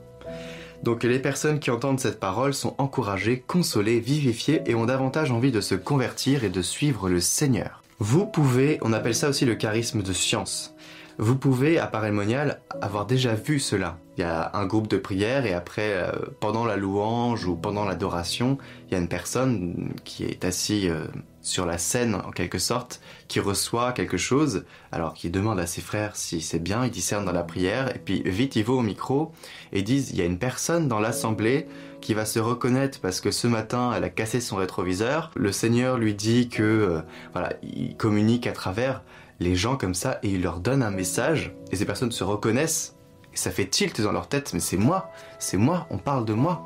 Donc 0.84 1.04
les 1.04 1.20
personnes 1.20 1.60
qui 1.60 1.72
entendent 1.72 2.00
cette 2.00 2.20
parole 2.20 2.54
sont 2.54 2.76
encouragées, 2.78 3.44
consolées, 3.46 4.00
vivifiées 4.00 4.62
et 4.66 4.76
ont 4.76 4.86
davantage 4.86 5.32
envie 5.32 5.52
de 5.52 5.62
se 5.62 5.76
convertir 5.76 6.44
et 6.44 6.50
de 6.50 6.62
suivre 6.62 7.10
le 7.10 7.20
Seigneur. 7.20 7.82
Vous 8.00 8.28
pouvez, 8.28 8.78
on 8.82 8.94
appelle 8.94 9.16
ça 9.16 9.30
aussi 9.30 9.46
le 9.46 9.56
charisme 9.56 10.04
de 10.04 10.14
science. 10.14 10.76
Vous 11.18 11.36
pouvez, 11.36 11.80
à 11.80 11.88
Parémonial, 11.88 12.62
avoir 12.80 13.08
déjà 13.08 13.34
vu 13.34 13.60
cela. 13.60 13.98
Il 14.18 14.22
y 14.22 14.24
a 14.24 14.50
un 14.56 14.66
groupe 14.66 14.88
de 14.88 14.98
prière 14.98 15.46
et 15.46 15.54
après, 15.54 15.94
euh, 15.94 16.12
pendant 16.40 16.66
la 16.66 16.76
louange 16.76 17.46
ou 17.46 17.56
pendant 17.56 17.86
l'adoration, 17.86 18.58
il 18.88 18.94
y 18.94 18.96
a 18.96 19.00
une 19.00 19.08
personne 19.08 19.94
qui 20.06 20.24
est 20.24 20.44
assise 20.44 20.90
euh, 20.90 21.06
sur 21.44 21.68
la 21.68 21.78
scène, 21.78 22.16
en 22.16 22.32
quelque 22.32 22.58
sorte, 22.58 23.00
qui 23.28 23.40
reçoit 23.40 23.92
quelque 23.92 24.18
chose, 24.18 24.66
alors 24.92 25.14
qu'il 25.14 25.32
demande 25.32 25.60
à 25.60 25.68
ses 25.68 25.82
frères 25.82 26.16
si 26.16 26.42
c'est 26.42 26.60
bien, 26.60 26.84
il 26.84 26.92
discerne 26.92 27.26
dans 27.26 27.32
la 27.32 27.44
prière, 27.44 27.96
et 27.96 28.00
puis 28.00 28.24
vite 28.26 28.56
il 28.56 28.64
va 28.64 28.74
au 28.74 28.82
micro 28.82 29.32
et 29.72 29.84
disent, 29.84 30.10
il 30.10 30.18
y 30.18 30.22
a 30.22 30.26
une 30.26 30.40
personne 30.40 30.88
dans 30.88 31.00
l'assemblée 31.00 31.68
qui 32.02 32.16
va 32.16 32.26
se 32.26 32.40
reconnaître 32.40 33.00
parce 33.00 33.22
que 33.22 33.30
ce 33.30 33.48
matin 33.48 33.94
elle 33.96 34.04
a 34.04 34.10
cassé 34.10 34.42
son 34.42 34.56
rétroviseur. 34.56 35.32
Le 35.36 35.52
Seigneur 35.52 35.98
lui 35.98 36.16
dit 36.16 36.50
que 36.50 36.64
euh, 36.64 37.02
voilà, 37.34 37.54
il 37.62 37.96
communique 37.96 38.48
à 38.48 38.52
travers 38.52 39.04
les 39.40 39.56
gens 39.56 39.78
comme 39.78 39.94
ça 39.94 40.20
et 40.24 40.30
il 40.30 40.42
leur 40.42 40.60
donne 40.60 40.82
un 40.82 40.92
message 40.92 41.54
et 41.72 41.76
ces 41.76 41.86
personnes 41.86 42.12
se 42.12 42.24
reconnaissent 42.24 42.97
ça 43.38 43.52
fait 43.52 43.68
tilt 43.68 44.02
dans 44.02 44.12
leur 44.12 44.28
tête 44.28 44.54
mais 44.54 44.60
c'est 44.60 44.78
moi, 44.78 45.10
c'est 45.40 45.58
moi, 45.58 45.88
on 45.90 45.98
parle 45.98 46.26
de 46.26 46.34
moi. 46.34 46.66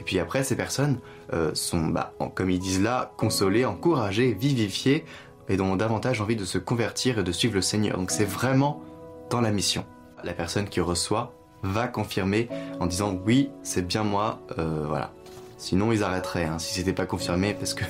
Et 0.00 0.04
puis 0.04 0.18
après 0.18 0.44
ces 0.44 0.56
personnes 0.56 0.98
euh, 1.32 1.54
sont, 1.54 1.86
bah, 1.86 2.12
comme 2.34 2.50
ils 2.50 2.58
disent 2.58 2.82
là, 2.82 3.12
consolées, 3.16 3.64
encouragées, 3.64 4.32
vivifiées 4.32 5.04
et 5.48 5.60
ont 5.60 5.76
davantage 5.76 6.20
envie 6.20 6.36
de 6.36 6.44
se 6.44 6.58
convertir 6.58 7.18
et 7.18 7.22
de 7.22 7.32
suivre 7.32 7.54
le 7.54 7.62
Seigneur. 7.62 7.96
Donc 7.96 8.10
c'est 8.10 8.24
vraiment 8.24 8.82
dans 9.30 9.40
la 9.40 9.50
mission. 9.50 9.84
La 10.24 10.32
personne 10.32 10.68
qui 10.68 10.80
reçoit 10.80 11.34
va 11.62 11.86
confirmer 11.88 12.48
en 12.80 12.86
disant 12.86 13.18
oui, 13.26 13.50
c'est 13.62 13.86
bien 13.86 14.02
moi, 14.02 14.40
euh, 14.58 14.84
voilà. 14.86 15.12
Sinon 15.58 15.92
ils 15.92 16.02
arrêteraient 16.02 16.44
hein, 16.44 16.58
si 16.58 16.74
c'était 16.74 16.92
pas 16.92 17.06
confirmé 17.06 17.54
parce 17.54 17.74
que 17.74 17.84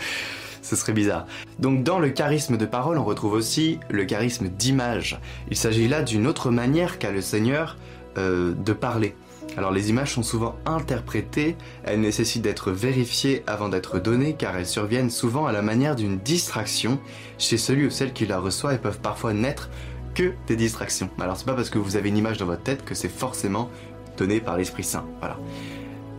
ce 0.68 0.76
serait 0.76 0.92
bizarre. 0.92 1.26
Donc 1.58 1.82
dans 1.82 1.98
le 1.98 2.10
charisme 2.10 2.56
de 2.56 2.66
parole, 2.66 2.98
on 2.98 3.04
retrouve 3.04 3.32
aussi 3.32 3.80
le 3.90 4.04
charisme 4.04 4.48
d'image. 4.48 5.18
Il 5.50 5.56
s'agit 5.56 5.88
là 5.88 6.02
d'une 6.02 6.26
autre 6.26 6.50
manière 6.50 6.98
qu'a 6.98 7.10
le 7.10 7.22
Seigneur 7.22 7.76
euh, 8.18 8.52
de 8.52 8.72
parler. 8.72 9.14
Alors 9.56 9.72
les 9.72 9.88
images 9.88 10.12
sont 10.12 10.22
souvent 10.22 10.56
interprétées, 10.66 11.56
elles 11.84 12.00
nécessitent 12.00 12.42
d'être 12.42 12.70
vérifiées 12.70 13.42
avant 13.46 13.70
d'être 13.70 13.98
données 13.98 14.34
car 14.34 14.56
elles 14.56 14.66
surviennent 14.66 15.10
souvent 15.10 15.46
à 15.46 15.52
la 15.52 15.62
manière 15.62 15.96
d'une 15.96 16.18
distraction 16.18 17.00
chez 17.38 17.56
celui 17.56 17.86
ou 17.86 17.90
celle 17.90 18.12
qui 18.12 18.26
la 18.26 18.38
reçoit 18.38 18.74
et 18.74 18.78
peuvent 18.78 19.00
parfois 19.00 19.32
n'être 19.32 19.70
que 20.14 20.34
des 20.46 20.56
distractions. 20.56 21.08
Alors 21.18 21.36
c'est 21.36 21.46
pas 21.46 21.54
parce 21.54 21.70
que 21.70 21.78
vous 21.78 21.96
avez 21.96 22.10
une 22.10 22.18
image 22.18 22.36
dans 22.36 22.46
votre 22.46 22.62
tête 22.62 22.84
que 22.84 22.94
c'est 22.94 23.08
forcément 23.08 23.70
donné 24.18 24.40
par 24.40 24.56
l'Esprit 24.58 24.84
Saint. 24.84 25.06
Voilà. 25.20 25.38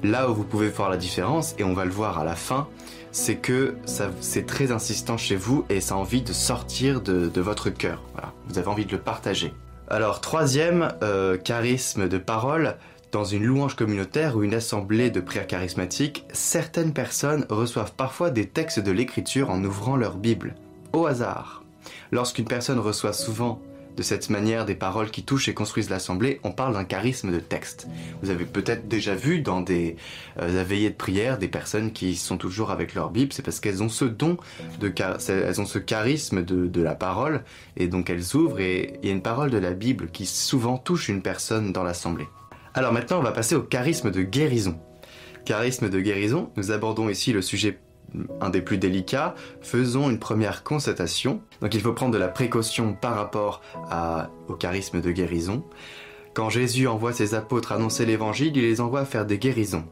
Là 0.04 0.30
où 0.30 0.34
vous 0.34 0.46
pouvez 0.46 0.70
voir 0.70 0.90
la 0.90 0.98
différence, 0.98 1.54
et 1.60 1.64
on 1.64 1.74
va 1.74 1.86
le 1.86 1.92
voir 1.92 2.20
à 2.20 2.24
la 2.24 2.36
fin, 2.36 2.68
c'est 3.12 3.36
que 3.36 3.76
c'est 4.20 4.46
très 4.46 4.72
insistant 4.72 5.18
chez 5.18 5.36
vous 5.36 5.66
et 5.70 5.82
ça 5.82 5.96
a 5.96 5.98
envie 5.98 6.22
de 6.22 6.34
sortir 6.34 7.02
de, 7.02 7.42
votre 7.42 7.70
cœur. 7.70 8.04
Vous 8.48 8.58
avez 8.58 8.68
envie 8.68 8.86
de 8.86 8.92
le 8.92 9.00
partager. 9.00 9.54
Alors, 9.90 10.22
troisième 10.22 10.94
euh, 11.02 11.38
charisme 11.38 12.08
de 12.08 12.20
parole, 12.20 12.76
dans 13.12 13.24
une 13.24 13.44
louange 13.44 13.76
communautaire 13.76 14.36
ou 14.36 14.44
une 14.44 14.54
assemblée 14.54 15.10
de 15.10 15.20
prière 15.20 15.48
charismatique, 15.48 16.26
certaines 16.32 16.94
personnes 16.94 17.46
reçoivent 17.50 17.94
parfois 17.94 18.30
des 18.30 18.46
textes 18.46 18.80
de 18.80 18.92
l'écriture 18.92 19.50
en 19.50 19.64
ouvrant 19.64 19.96
leur 19.96 20.16
Bible, 20.16 20.54
au 20.94 21.08
hasard. 21.08 21.64
Lorsqu'une 22.12 22.46
personne 22.46 22.78
reçoit 22.78 23.14
souvent 23.14 23.62
de 24.00 24.04
cette 24.04 24.30
manière 24.30 24.64
des 24.64 24.76
paroles 24.76 25.12
qui 25.12 25.24
touchent 25.24 25.50
et 25.50 25.54
construisent 25.54 25.90
l'assemblée, 25.90 26.40
on 26.44 26.54
parle 26.54 26.74
d'un 26.74 26.86
charisme 26.86 27.34
de 27.34 27.40
texte. 27.42 27.90
Vous 28.24 28.30
avez 28.30 28.46
peut-être 28.46 28.88
déjà 28.88 29.14
vu 29.14 29.42
dans 29.42 29.60
des 29.60 29.98
euh, 30.42 30.64
veillées 30.66 30.90
de 30.90 30.96
prière 30.96 31.38
des 31.38 31.50
personnes 31.50 31.92
qui 31.92 32.16
sont 32.16 32.38
toujours 32.38 32.72
avec 32.72 32.96
leur 32.96 33.10
Bible, 33.10 33.34
c'est 33.34 33.42
parce 33.42 33.60
qu'elles 33.60 33.84
ont 33.84 33.90
ce 33.90 34.06
don, 34.06 34.38
elles 34.82 35.60
ont 35.60 35.66
ce 35.66 35.80
charisme 35.80 36.46
de, 36.46 36.68
de 36.68 36.82
la 36.82 36.96
parole, 36.96 37.44
et 37.76 37.90
donc 37.90 38.10
elles 38.10 38.38
ouvrent 38.38 38.62
et 38.62 38.94
il 39.04 39.10
y 39.10 39.12
a 39.12 39.14
une 39.14 39.22
parole 39.22 39.50
de 39.50 39.58
la 39.58 39.74
Bible 39.74 40.08
qui 40.12 40.26
souvent 40.26 40.78
touche 40.78 41.10
une 41.10 41.22
personne 41.22 41.74
dans 41.74 41.84
l'assemblée. 41.84 42.30
Alors 42.76 42.94
maintenant, 42.94 43.20
on 43.20 43.24
va 43.24 43.34
passer 43.34 43.56
au 43.56 43.64
charisme 43.64 44.12
de 44.12 44.22
guérison. 44.22 44.80
Charisme 45.44 45.90
de 45.90 46.00
guérison, 46.00 46.52
nous 46.56 46.72
abordons 46.72 47.10
ici 47.10 47.34
le 47.34 47.42
sujet 47.42 47.80
un 48.42 48.50
des 48.50 48.62
plus 48.62 48.78
délicats. 48.78 49.36
Faisons 49.62 50.10
une 50.10 50.20
première 50.20 50.64
constatation. 50.64 51.42
Donc 51.62 51.74
il 51.74 51.82
faut 51.82 51.94
prendre 51.94 52.14
de 52.14 52.18
la 52.18 52.28
précaution 52.28 52.94
par 52.94 53.16
rapport 53.16 53.62
au 54.48 54.54
charisme 54.54 55.02
de 55.02 55.12
guérison. 55.12 55.64
Quand 56.34 56.50
Jésus 56.50 56.88
envoie 56.88 57.14
ses 57.14 57.34
apôtres 57.36 57.72
annoncer 57.72 58.06
l'évangile, 58.06 58.56
il 58.56 58.64
les 58.64 58.82
envoie 58.82 59.06
faire 59.06 59.26
des 59.26 59.40
guérisons. 59.40 59.86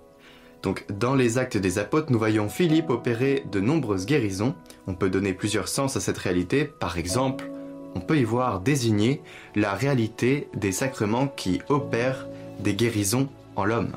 Donc 0.64 0.86
dans 0.92 1.16
les 1.16 1.38
actes 1.38 1.58
des 1.58 1.78
apôtres, 1.78 2.12
nous 2.12 2.20
voyons 2.20 2.50
Philippe 2.50 2.90
opérer 2.90 3.44
de 3.52 3.60
nombreuses 3.60 4.06
guérisons. 4.06 4.56
On 4.88 4.96
peut 4.96 5.10
donner 5.10 5.34
plusieurs 5.34 5.68
sens 5.68 5.98
à 5.98 6.00
cette 6.00 6.18
réalité. 6.18 6.66
Par 6.66 6.98
exemple, 6.98 7.50
on 7.96 8.00
peut 8.00 8.18
y 8.18 8.24
voir 8.24 8.60
désigner 8.60 9.22
la 9.56 9.74
réalité 9.74 10.48
des 10.56 10.72
sacrements 10.72 11.28
qui 11.28 11.62
opèrent 11.70 12.28
des 12.60 12.74
guérisons 12.74 13.30
en 13.56 13.66
l'homme. 13.66 13.92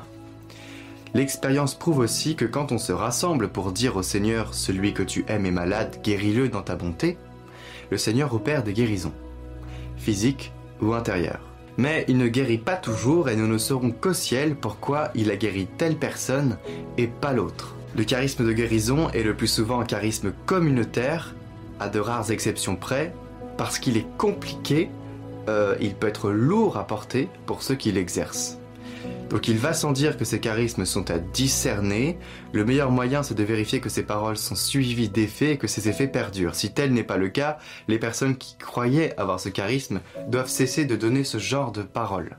L'expérience 1.13 1.75
prouve 1.75 1.99
aussi 1.99 2.35
que 2.35 2.45
quand 2.45 2.71
on 2.71 2.77
se 2.77 2.93
rassemble 2.93 3.49
pour 3.49 3.73
dire 3.73 3.97
au 3.97 4.01
Seigneur 4.01 4.53
Celui 4.53 4.93
que 4.93 5.03
tu 5.03 5.25
aimes 5.27 5.45
est 5.45 5.51
malade, 5.51 5.99
guéris-le 6.01 6.47
dans 6.47 6.61
ta 6.61 6.75
bonté, 6.75 7.17
le 7.89 7.97
Seigneur 7.97 8.33
opère 8.33 8.63
des 8.63 8.71
guérisons, 8.71 9.13
physiques 9.97 10.53
ou 10.81 10.93
intérieures. 10.93 11.51
Mais 11.77 12.05
il 12.07 12.17
ne 12.17 12.27
guérit 12.27 12.57
pas 12.57 12.77
toujours 12.77 13.27
et 13.27 13.35
nous 13.35 13.47
ne 13.47 13.57
saurons 13.57 13.91
qu'au 13.91 14.13
ciel 14.13 14.55
pourquoi 14.55 15.11
il 15.13 15.31
a 15.31 15.35
guéri 15.35 15.67
telle 15.77 15.97
personne 15.97 16.57
et 16.97 17.07
pas 17.07 17.33
l'autre. 17.33 17.75
Le 17.97 18.05
charisme 18.05 18.45
de 18.45 18.53
guérison 18.53 19.09
est 19.09 19.23
le 19.23 19.35
plus 19.35 19.47
souvent 19.47 19.81
un 19.81 19.85
charisme 19.85 20.31
communautaire, 20.45 21.35
à 21.81 21.89
de 21.89 21.99
rares 21.99 22.31
exceptions 22.31 22.77
près, 22.77 23.13
parce 23.57 23.79
qu'il 23.79 23.97
est 23.97 24.07
compliqué, 24.17 24.89
euh, 25.49 25.75
il 25.81 25.95
peut 25.95 26.07
être 26.07 26.31
lourd 26.31 26.77
à 26.77 26.87
porter 26.87 27.27
pour 27.45 27.63
ceux 27.63 27.75
qui 27.75 27.91
l'exercent. 27.91 28.60
Donc 29.31 29.47
il 29.47 29.57
va 29.57 29.71
sans 29.71 29.93
dire 29.93 30.17
que 30.17 30.25
ces 30.25 30.41
charismes 30.41 30.83
sont 30.83 31.09
à 31.09 31.17
discerner. 31.17 32.17
Le 32.51 32.65
meilleur 32.65 32.91
moyen, 32.91 33.23
c'est 33.23 33.33
de 33.33 33.43
vérifier 33.43 33.79
que 33.79 33.87
ces 33.87 34.03
paroles 34.03 34.35
sont 34.35 34.55
suivies 34.55 35.07
d'effets 35.07 35.53
et 35.53 35.57
que 35.57 35.67
ces 35.67 35.87
effets 35.87 36.09
perdurent. 36.09 36.53
Si 36.53 36.73
tel 36.73 36.91
n'est 36.91 37.05
pas 37.05 37.15
le 37.15 37.29
cas, 37.29 37.57
les 37.87 37.97
personnes 37.97 38.35
qui 38.35 38.57
croyaient 38.57 39.17
avoir 39.17 39.39
ce 39.39 39.47
charisme 39.47 40.01
doivent 40.27 40.49
cesser 40.49 40.83
de 40.83 40.97
donner 40.97 41.23
ce 41.23 41.37
genre 41.37 41.71
de 41.71 41.81
paroles. 41.81 42.35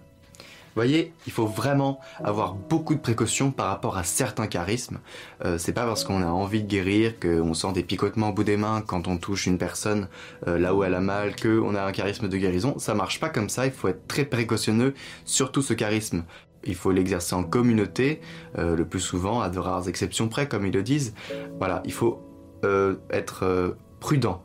voyez, 0.74 1.14
il 1.26 1.32
faut 1.32 1.46
vraiment 1.46 1.98
avoir 2.22 2.52
beaucoup 2.52 2.94
de 2.94 3.00
précautions 3.00 3.52
par 3.52 3.68
rapport 3.68 3.96
à 3.96 4.04
certains 4.04 4.46
charismes. 4.46 4.98
Euh, 5.46 5.56
c'est 5.56 5.72
pas 5.72 5.86
parce 5.86 6.04
qu'on 6.04 6.20
a 6.20 6.26
envie 6.26 6.62
de 6.62 6.68
guérir, 6.68 7.18
qu'on 7.18 7.54
sent 7.54 7.72
des 7.72 7.84
picotements 7.84 8.28
au 8.28 8.32
bout 8.34 8.44
des 8.44 8.58
mains 8.58 8.82
quand 8.86 9.08
on 9.08 9.16
touche 9.16 9.46
une 9.46 9.56
personne 9.56 10.08
euh, 10.46 10.58
là 10.58 10.74
où 10.74 10.84
elle 10.84 10.94
a 10.94 11.00
mal, 11.00 11.36
qu'on 11.36 11.74
a 11.74 11.82
un 11.82 11.92
charisme 11.92 12.28
de 12.28 12.36
guérison. 12.36 12.78
Ça 12.78 12.94
marche 12.94 13.18
pas 13.18 13.30
comme 13.30 13.48
ça, 13.48 13.64
il 13.64 13.72
faut 13.72 13.88
être 13.88 14.06
très 14.06 14.26
précautionneux, 14.26 14.92
surtout 15.24 15.62
ce 15.62 15.72
charisme. 15.72 16.24
Il 16.64 16.74
faut 16.74 16.92
l'exercer 16.92 17.34
en 17.34 17.44
communauté, 17.44 18.20
euh, 18.58 18.76
le 18.76 18.84
plus 18.84 19.00
souvent, 19.00 19.40
à 19.40 19.48
de 19.48 19.58
rares 19.58 19.88
exceptions 19.88 20.28
près, 20.28 20.48
comme 20.48 20.66
ils 20.66 20.72
le 20.72 20.82
disent. 20.82 21.14
Voilà, 21.58 21.82
il 21.84 21.92
faut 21.92 22.22
euh, 22.64 22.96
être 23.10 23.44
euh, 23.44 23.72
prudent, 24.00 24.42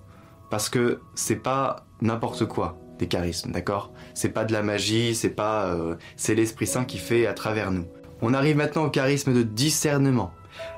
parce 0.49 0.69
que 0.69 0.99
c'est 1.15 1.35
pas 1.35 1.85
n'importe 2.01 2.45
quoi 2.45 2.77
des 2.99 3.07
charismes, 3.07 3.51
d'accord? 3.51 3.91
C'est 4.13 4.29
pas 4.29 4.43
de 4.43 4.53
la 4.53 4.63
magie, 4.63 5.13
c'est 5.13 5.29
pas, 5.29 5.77
c'est 6.15 6.33
l'Esprit 6.33 6.65
Saint 6.65 6.83
qui 6.83 6.97
fait 6.97 7.27
à 7.27 7.33
travers 7.33 7.69
nous. 7.69 7.85
On 8.23 8.33
arrive 8.33 8.57
maintenant 8.57 8.85
au 8.85 8.89
charisme 8.89 9.33
de 9.33 9.43
discernement. 9.43 10.31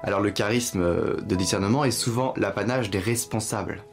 Alors 0.04 0.20
le 0.20 0.32
charisme 0.32 0.82
de 1.22 1.36
discernement 1.36 1.86
est 1.86 1.92
souvent 1.92 2.34
l'apanage 2.36 2.90
des 2.90 3.00
responsables. 3.00 3.84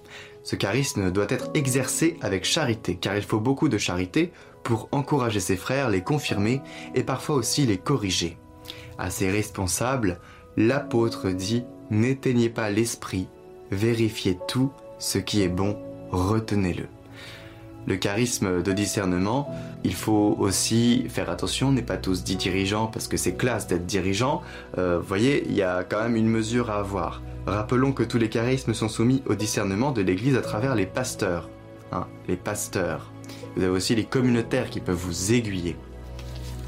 Ce 0.47 0.55
charisme 0.55 1.11
doit 1.11 1.27
être 1.29 1.51
exercé 1.55 2.17
avec 2.21 2.45
charité, 2.45 2.95
car 2.95 3.17
il 3.17 3.23
faut 3.25 3.41
beaucoup 3.41 3.69
de 3.69 3.79
charité 3.79 4.33
pour 4.67 4.89
encourager 4.91 5.39
ses 5.39 5.57
frères, 5.57 5.91
les 5.91 6.03
confirmer 6.03 6.61
et 6.97 7.05
parfois 7.05 7.37
aussi 7.37 7.67
les 7.67 7.79
corriger. 7.79 8.37
À 8.99 9.11
ses 9.11 9.31
responsables, 9.31 10.19
l'apôtre 10.57 11.31
dit 11.31 11.65
N'éteignez 11.93 12.49
pas 12.49 12.69
l'esprit, 12.69 13.29
vérifiez 13.71 14.37
tout, 14.49 14.73
ce 14.99 15.19
qui 15.19 15.43
est 15.43 15.49
bon, 15.49 15.79
retenez-le. 16.11 16.87
Le 17.87 17.97
charisme 17.97 18.61
de 18.61 18.73
discernement, 18.73 19.49
il 19.85 19.95
faut 19.95 20.35
aussi 20.41 21.07
faire 21.11 21.31
attention, 21.31 21.69
on 21.69 21.73
n'est 21.73 21.83
pas 21.83 21.97
tous 21.97 22.25
dit 22.25 22.35
dirigeants 22.35 22.89
parce 22.89 23.07
que 23.07 23.17
c'est 23.17 23.37
classe 23.37 23.69
d'être 23.69 23.87
dirigeant. 23.87 24.43
Euh, 24.79 24.99
vous 24.99 25.07
voyez, 25.07 25.47
il 25.47 25.55
y 25.55 25.63
a 25.63 25.85
quand 25.85 26.03
même 26.03 26.17
une 26.17 26.29
mesure 26.29 26.71
à 26.73 26.81
avoir. 26.81 27.23
Rappelons 27.47 27.93
que 27.93 28.03
tous 28.03 28.19
les 28.19 28.29
charismes 28.29 28.75
sont 28.75 28.89
soumis 28.89 29.23
au 29.27 29.37
discernement 29.37 29.93
de 29.93 30.03
l'Église 30.03 30.37
à 30.37 30.43
travers 30.43 30.75
les 30.75 30.87
pasteurs. 30.87 31.49
Hein, 31.93 32.09
les 32.27 32.37
pasteurs. 32.37 33.13
Vous 33.57 33.63
avez 33.63 33.73
aussi 33.73 33.95
les 33.95 34.05
communautaires 34.05 34.71
qui 34.71 34.81
peuvent 34.81 34.97
vous 34.97 35.33
aiguiller. 35.33 35.77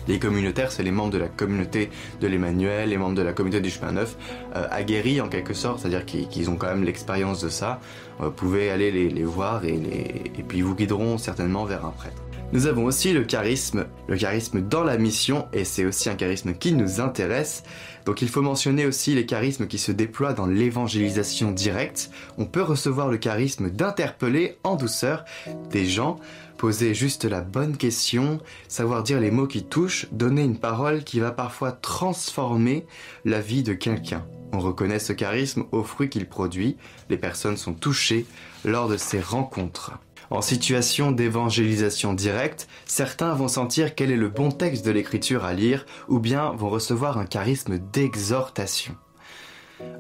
Les 0.09 0.19
communautaires, 0.19 0.73
c'est 0.73 0.83
les 0.83 0.91
membres 0.91 1.13
de 1.13 1.19
la 1.19 1.29
communauté 1.29 1.91
de 2.23 2.27
l'Emmanuel, 2.27 2.89
les 2.89 2.97
membres 2.97 3.15
de 3.15 3.21
la 3.23 3.35
communauté 3.35 3.61
du 3.61 3.69
chemin 3.69 3.93
neuf, 3.93 4.17
euh, 4.57 4.67
aguerris 4.71 5.21
en 5.21 5.29
quelque 5.29 5.53
sorte, 5.53 5.81
c'est-à-dire 5.81 6.07
qu'ils 6.07 6.49
ont 6.49 6.57
quand 6.57 6.69
même 6.69 6.83
l'expérience 6.83 7.43
de 7.43 7.51
ça. 7.51 7.79
Euh, 8.21 8.27
Vous 8.27 8.31
pouvez 8.31 8.71
aller 8.71 8.91
les, 8.91 9.25
voir 9.25 9.67
et, 9.67 9.75
et 9.75 10.43
puis 10.43 10.59
ils 10.59 10.65
vous 10.65 10.75
guideront 10.75 11.19
certainement 11.19 11.67
vers 11.67 11.85
un 11.85 11.91
prêtre. 11.91 12.23
Nous 12.51 12.67
avons 12.67 12.87
aussi 12.87 13.13
le 13.13 13.25
charisme, 13.25 13.85
le 14.07 14.17
charisme 14.17 14.63
dans 14.63 14.83
la 14.83 14.97
mission, 14.97 15.47
et 15.53 15.65
c'est 15.65 15.85
aussi 15.85 16.09
un 16.09 16.15
charisme 16.15 16.55
qui 16.55 16.73
nous 16.73 16.99
intéresse. 17.03 17.63
Donc 18.09 18.23
il 18.23 18.29
faut 18.31 18.41
mentionner 18.41 18.87
aussi 18.87 19.15
les 19.15 19.27
charismes 19.27 19.67
qui 19.67 19.77
se 19.77 19.93
déploient 19.93 20.33
dans 20.33 20.47
l'évangélisation 20.47 21.51
directe. 21.51 22.11
On 22.39 22.47
peut 22.47 22.63
recevoir 22.63 23.09
le 23.09 23.19
charisme 23.19 23.69
d'interpeller 23.69 24.57
en 24.65 24.77
douceur 24.77 25.27
des 25.71 25.85
gens, 25.85 26.19
poser 26.57 26.95
juste 26.95 27.27
la 27.27 27.43
bonne 27.43 27.77
question, 27.77 28.41
savoir 28.67 29.03
dire 29.03 29.21
les 29.21 29.31
mots 29.31 29.47
qui 29.47 29.63
touchent, 29.63 30.07
donner 30.11 30.43
une 30.43 30.59
parole 30.59 31.05
qui 31.05 31.21
va 31.21 31.33
parfois 31.33 31.71
transformer 31.71 32.87
la 33.27 33.43
vie 33.43 33.63
de 33.63 33.75
quelqu'un. 33.75 34.25
On 34.55 34.59
reconnaît 34.59 35.01
ce 35.01 35.13
charisme 35.13 35.65
aux 35.71 35.85
fruits 35.85 36.09
qu'il 36.09 36.25
produit, 36.25 36.79
les 37.11 37.19
personnes 37.19 37.59
sont 37.59 37.75
touchées 37.75 38.25
lors 38.65 38.89
de 38.89 38.97
ces 38.97 39.21
rencontres. 39.21 39.93
En 40.31 40.43
situation 40.43 41.11
d'évangélisation 41.11 42.13
directe, 42.13 42.69
certains 42.85 43.33
vont 43.33 43.49
sentir 43.49 43.95
quel 43.95 44.11
est 44.11 44.17
le 44.17 44.29
bon 44.29 44.51
texte 44.51 44.85
de 44.85 44.91
l'écriture 44.91 45.45
à 45.45 45.55
lire 45.55 45.87
ou 46.09 46.19
bien 46.19 46.53
vont 46.53 46.69
recevoir 46.69 47.17
un 47.17 47.25
charisme 47.25 47.79
d'exhortation. 47.79 48.95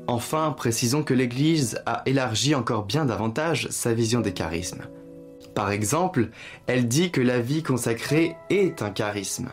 Enfin, 0.06 0.54
précisons 0.56 1.02
que 1.02 1.14
l'Église 1.14 1.80
a 1.86 2.02
élargi 2.04 2.54
encore 2.54 2.84
bien 2.84 3.06
davantage 3.06 3.68
sa 3.70 3.94
vision 3.94 4.20
des 4.20 4.34
charismes. 4.34 4.82
Par 5.54 5.70
exemple, 5.70 6.28
elle 6.66 6.88
dit 6.88 7.10
que 7.10 7.20
la 7.20 7.40
vie 7.40 7.62
consacrée 7.62 8.36
est 8.50 8.82
un 8.82 8.90
charisme, 8.90 9.48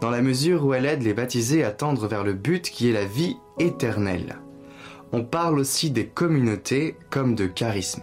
dans 0.00 0.10
la 0.10 0.22
mesure 0.22 0.64
où 0.64 0.74
elle 0.74 0.86
aide 0.86 1.02
les 1.02 1.14
baptisés 1.14 1.64
à 1.64 1.70
tendre 1.70 2.06
vers 2.06 2.24
le 2.24 2.32
but 2.32 2.70
qui 2.70 2.88
est 2.88 2.92
la 2.92 3.04
vie 3.04 3.36
éternelle. 3.58 4.38
On 5.12 5.22
parle 5.22 5.58
aussi 5.58 5.90
des 5.90 6.06
communautés 6.06 6.96
comme 7.10 7.34
de 7.34 7.46
charismes. 7.46 8.02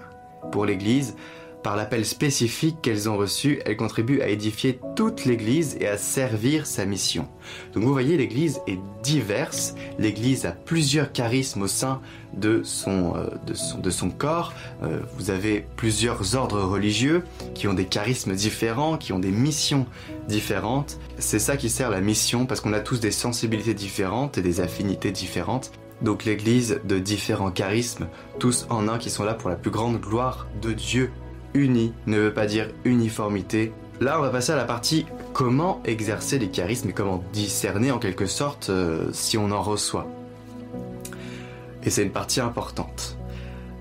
Pour 0.51 0.65
l'Église, 0.65 1.15
par 1.63 1.75
l'appel 1.75 2.05
spécifique 2.05 2.77
qu'elles 2.81 3.09
ont 3.09 3.17
reçu, 3.17 3.61
elles 3.65 3.77
contribuent 3.77 4.21
à 4.21 4.27
édifier 4.27 4.79
toute 4.95 5.25
l'Église 5.25 5.77
et 5.79 5.87
à 5.87 5.97
servir 5.97 6.65
sa 6.65 6.85
mission. 6.85 7.27
Donc 7.73 7.83
vous 7.83 7.91
voyez, 7.91 8.17
l'Église 8.17 8.61
est 8.67 8.79
diverse, 9.03 9.75
l'Église 9.99 10.45
a 10.45 10.51
plusieurs 10.51 11.11
charismes 11.11 11.63
au 11.63 11.67
sein 11.67 12.01
de 12.33 12.61
son, 12.63 13.15
euh, 13.15 13.27
de 13.45 13.53
son, 13.53 13.79
de 13.79 13.89
son 13.89 14.09
corps. 14.09 14.53
Euh, 14.83 15.01
vous 15.17 15.29
avez 15.29 15.65
plusieurs 15.75 16.35
ordres 16.35 16.61
religieux 16.61 17.23
qui 17.53 17.67
ont 17.67 17.73
des 17.73 17.85
charismes 17.85 18.33
différents, 18.33 18.97
qui 18.97 19.13
ont 19.13 19.19
des 19.19 19.31
missions 19.31 19.85
différentes. 20.27 20.97
C'est 21.17 21.39
ça 21.39 21.57
qui 21.57 21.69
sert 21.69 21.89
la 21.89 22.01
mission 22.01 22.45
parce 22.45 22.61
qu'on 22.61 22.73
a 22.73 22.79
tous 22.79 22.99
des 22.99 23.11
sensibilités 23.11 23.73
différentes 23.73 24.37
et 24.37 24.41
des 24.41 24.61
affinités 24.61 25.11
différentes. 25.11 25.71
Donc 26.01 26.25
l'Église 26.25 26.79
de 26.83 26.97
différents 26.97 27.51
charismes, 27.51 28.07
tous 28.39 28.65
en 28.69 28.87
un 28.87 28.97
qui 28.97 29.09
sont 29.09 29.23
là 29.23 29.33
pour 29.33 29.49
la 29.49 29.55
plus 29.55 29.71
grande 29.71 29.99
gloire 29.99 30.47
de 30.61 30.73
Dieu. 30.73 31.11
Uni 31.53 31.93
ne 32.07 32.17
veut 32.17 32.33
pas 32.33 32.45
dire 32.45 32.69
uniformité. 32.85 33.73
Là, 33.99 34.17
on 34.19 34.21
va 34.21 34.29
passer 34.29 34.51
à 34.51 34.55
la 34.55 34.65
partie 34.65 35.05
comment 35.33 35.81
exercer 35.85 36.39
les 36.39 36.49
charismes 36.49 36.89
et 36.89 36.93
comment 36.93 37.23
discerner 37.33 37.91
en 37.91 37.99
quelque 37.99 38.25
sorte 38.25 38.69
euh, 38.69 39.09
si 39.13 39.37
on 39.37 39.51
en 39.51 39.61
reçoit. 39.61 40.07
Et 41.83 41.89
c'est 41.89 42.03
une 42.03 42.11
partie 42.11 42.41
importante. 42.41 43.17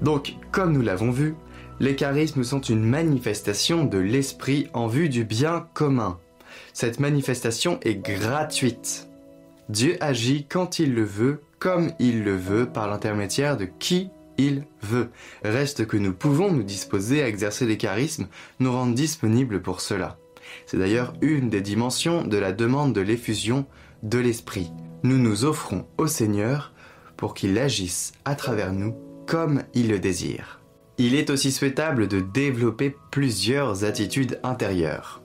Donc, 0.02 0.34
comme 0.52 0.72
nous 0.72 0.82
l'avons 0.82 1.10
vu, 1.10 1.34
les 1.80 1.96
charismes 1.96 2.44
sont 2.44 2.60
une 2.60 2.84
manifestation 2.84 3.84
de 3.84 3.98
l'esprit 3.98 4.68
en 4.74 4.86
vue 4.86 5.08
du 5.08 5.24
bien 5.24 5.66
commun. 5.72 6.18
Cette 6.72 7.00
manifestation 7.00 7.78
est 7.82 7.96
gratuite. 7.96 9.08
Dieu 9.68 9.96
agit 10.00 10.46
quand 10.46 10.78
il 10.78 10.94
le 10.94 11.04
veut, 11.04 11.42
comme 11.58 11.92
il 11.98 12.24
le 12.24 12.36
veut, 12.36 12.66
par 12.66 12.88
l'intermédiaire 12.88 13.56
de 13.56 13.66
qui 13.78 14.10
il 14.46 14.64
veut. 14.82 15.10
Reste 15.44 15.86
que 15.86 15.96
nous 15.96 16.12
pouvons 16.12 16.50
nous 16.50 16.62
disposer 16.62 17.22
à 17.22 17.28
exercer 17.28 17.66
les 17.66 17.76
charismes, 17.76 18.28
nous 18.58 18.72
rendre 18.72 18.94
disponibles 18.94 19.62
pour 19.62 19.80
cela. 19.80 20.18
C'est 20.66 20.78
d'ailleurs 20.78 21.12
une 21.20 21.50
des 21.50 21.60
dimensions 21.60 22.24
de 22.24 22.36
la 22.36 22.52
demande 22.52 22.92
de 22.92 23.00
l'effusion 23.00 23.66
de 24.02 24.18
l'Esprit. 24.18 24.70
Nous 25.02 25.18
nous 25.18 25.44
offrons 25.44 25.86
au 25.98 26.06
Seigneur 26.06 26.72
pour 27.16 27.34
qu'il 27.34 27.58
agisse 27.58 28.12
à 28.24 28.34
travers 28.34 28.72
nous 28.72 28.94
comme 29.26 29.62
il 29.74 29.88
le 29.88 29.98
désire. 29.98 30.60
Il 30.98 31.14
est 31.14 31.30
aussi 31.30 31.52
souhaitable 31.52 32.08
de 32.08 32.20
développer 32.20 32.94
plusieurs 33.10 33.84
attitudes 33.84 34.40
intérieures. 34.42 35.22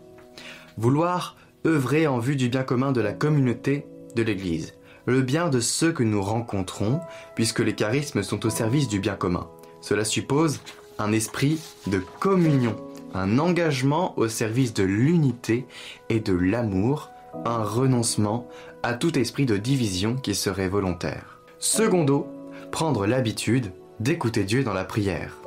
Vouloir 0.78 1.36
œuvrer 1.66 2.06
en 2.08 2.20
vue 2.20 2.36
du 2.36 2.50
bien 2.50 2.64
commun 2.64 2.92
de 2.92 3.02
la 3.02 3.14
communauté 3.14 3.86
de 4.16 4.24
l'Église, 4.24 4.76
le 5.06 5.22
bien 5.22 5.50
de 5.50 5.60
ceux 5.60 5.92
que 5.92 6.04
nous 6.04 6.22
rencontrons, 6.22 7.00
puisque 7.36 7.60
les 7.60 7.76
charismes 7.76 8.24
sont 8.24 8.46
au 8.46 8.50
service 8.50 8.88
du 8.88 9.00
bien 9.00 9.16
commun. 9.16 9.48
Cela 9.82 10.04
suppose 10.06 10.60
un 10.98 11.12
esprit 11.12 11.60
de 11.88 12.02
communion, 12.20 12.76
un 13.14 13.40
engagement 13.40 14.18
au 14.18 14.28
service 14.28 14.74
de 14.74 14.84
l'unité 14.84 15.66
et 16.10 16.20
de 16.20 16.34
l'amour, 16.34 17.10
un 17.46 17.64
renoncement 17.64 18.48
à 18.84 18.94
tout 18.94 19.18
esprit 19.18 19.46
de 19.46 19.58
division 19.58 20.16
qui 20.16 20.36
serait 20.36 20.70
volontaire. 20.70 21.40
Secondo, 21.60 22.28
prendre 22.72 23.06
l'habitude 23.06 23.72
d'écouter 24.00 24.44
Dieu 24.44 24.64
dans 24.64 24.74
la 24.74 24.86
prière. 24.86 25.38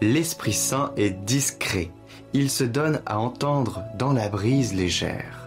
L'Esprit 0.00 0.52
Saint 0.52 0.92
est 0.96 1.10
discret, 1.10 1.90
il 2.34 2.50
se 2.50 2.64
donne 2.64 3.00
à 3.06 3.18
entendre 3.18 3.82
dans 3.98 4.12
la 4.12 4.28
brise 4.28 4.74
légère. 4.74 5.45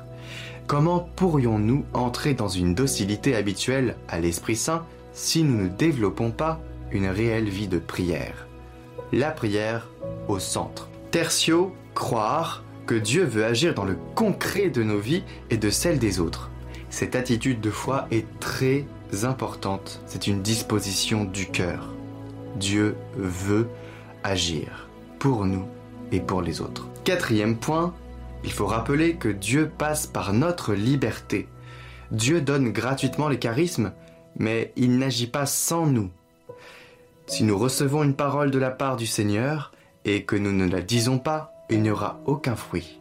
Comment 0.69 1.10
pourrions-nous 1.15 1.84
entrer 1.95 2.36
dans 2.36 2.47
une 2.47 2.75
docilité 2.75 3.36
habituelle 3.36 3.95
à 4.08 4.19
l'Esprit 4.19 4.55
Saint 4.55 4.86
si 5.13 5.41
nous 5.41 5.63
ne 5.63 5.67
développons 5.67 6.29
pas 6.29 6.60
une 6.91 7.08
réelle 7.08 7.49
vie 7.49 7.67
de 7.67 7.79
prière? 7.79 8.45
La 9.12 9.32
prière 9.32 9.89
au 10.27 10.38
centre. 10.38 10.88
Tertio, 11.10 11.73
croire 11.95 12.63
que 12.86 12.93
Dieu 12.93 13.23
veut 13.23 13.45
agir 13.45 13.73
dans 13.73 13.84
le 13.84 13.97
concret 14.13 14.69
de 14.69 14.84
nos 14.84 14.99
vies 14.99 15.23
et 15.49 15.58
de 15.58 15.71
celles 15.71 15.97
des 15.97 16.19
autres. 16.19 16.51
Cette 16.91 17.15
attitude 17.15 17.62
de 17.62 17.71
foi 17.71 18.05
est 18.12 18.27
très 18.39 18.86
importante. 19.23 20.03
C'est 20.05 20.27
une 20.27 20.43
disposition 20.43 21.23
du 21.23 21.47
cœur. 21.47 21.95
Dieu 22.58 22.95
veut 23.17 23.67
agir 24.23 24.88
pour 25.17 25.45
nous 25.45 25.65
et 26.12 26.19
pour 26.19 26.43
les 26.43 26.62
autres. 26.62 26.88
Quatrième 27.05 27.58
point, 27.58 27.91
il 28.43 28.52
faut 28.52 28.65
rappeler 28.65 29.15
que 29.15 29.30
Dieu 29.30 29.69
passe 29.78 30.08
par 30.08 30.34
notre 30.34 30.73
liberté. 30.73 31.47
Dieu 32.12 32.41
donne 32.41 32.71
gratuitement 32.71 33.28
les 33.28 33.39
charismes, 33.39 33.93
mais 34.38 34.73
il 34.75 34.97
n'agit 34.97 35.28
pas 35.28 35.45
sans 35.45 35.86
nous. 35.86 36.10
Si 37.28 37.43
nous 37.43 37.58
recevons 37.58 38.04
une 38.04 38.15
parole 38.15 38.49
de 38.49 38.60
la 38.60 38.71
part 38.71 38.95
du 38.95 39.06
Seigneur 39.06 39.71
et 40.06 40.23
que 40.23 40.36
nous 40.36 40.52
ne 40.52 40.67
la 40.67 40.82
disons 40.82 41.19
pas, 41.19 41.54
il 41.69 41.82
n'y 41.82 41.91
aura 41.91 42.19
aucun 42.25 42.56
fruit. 42.56 42.99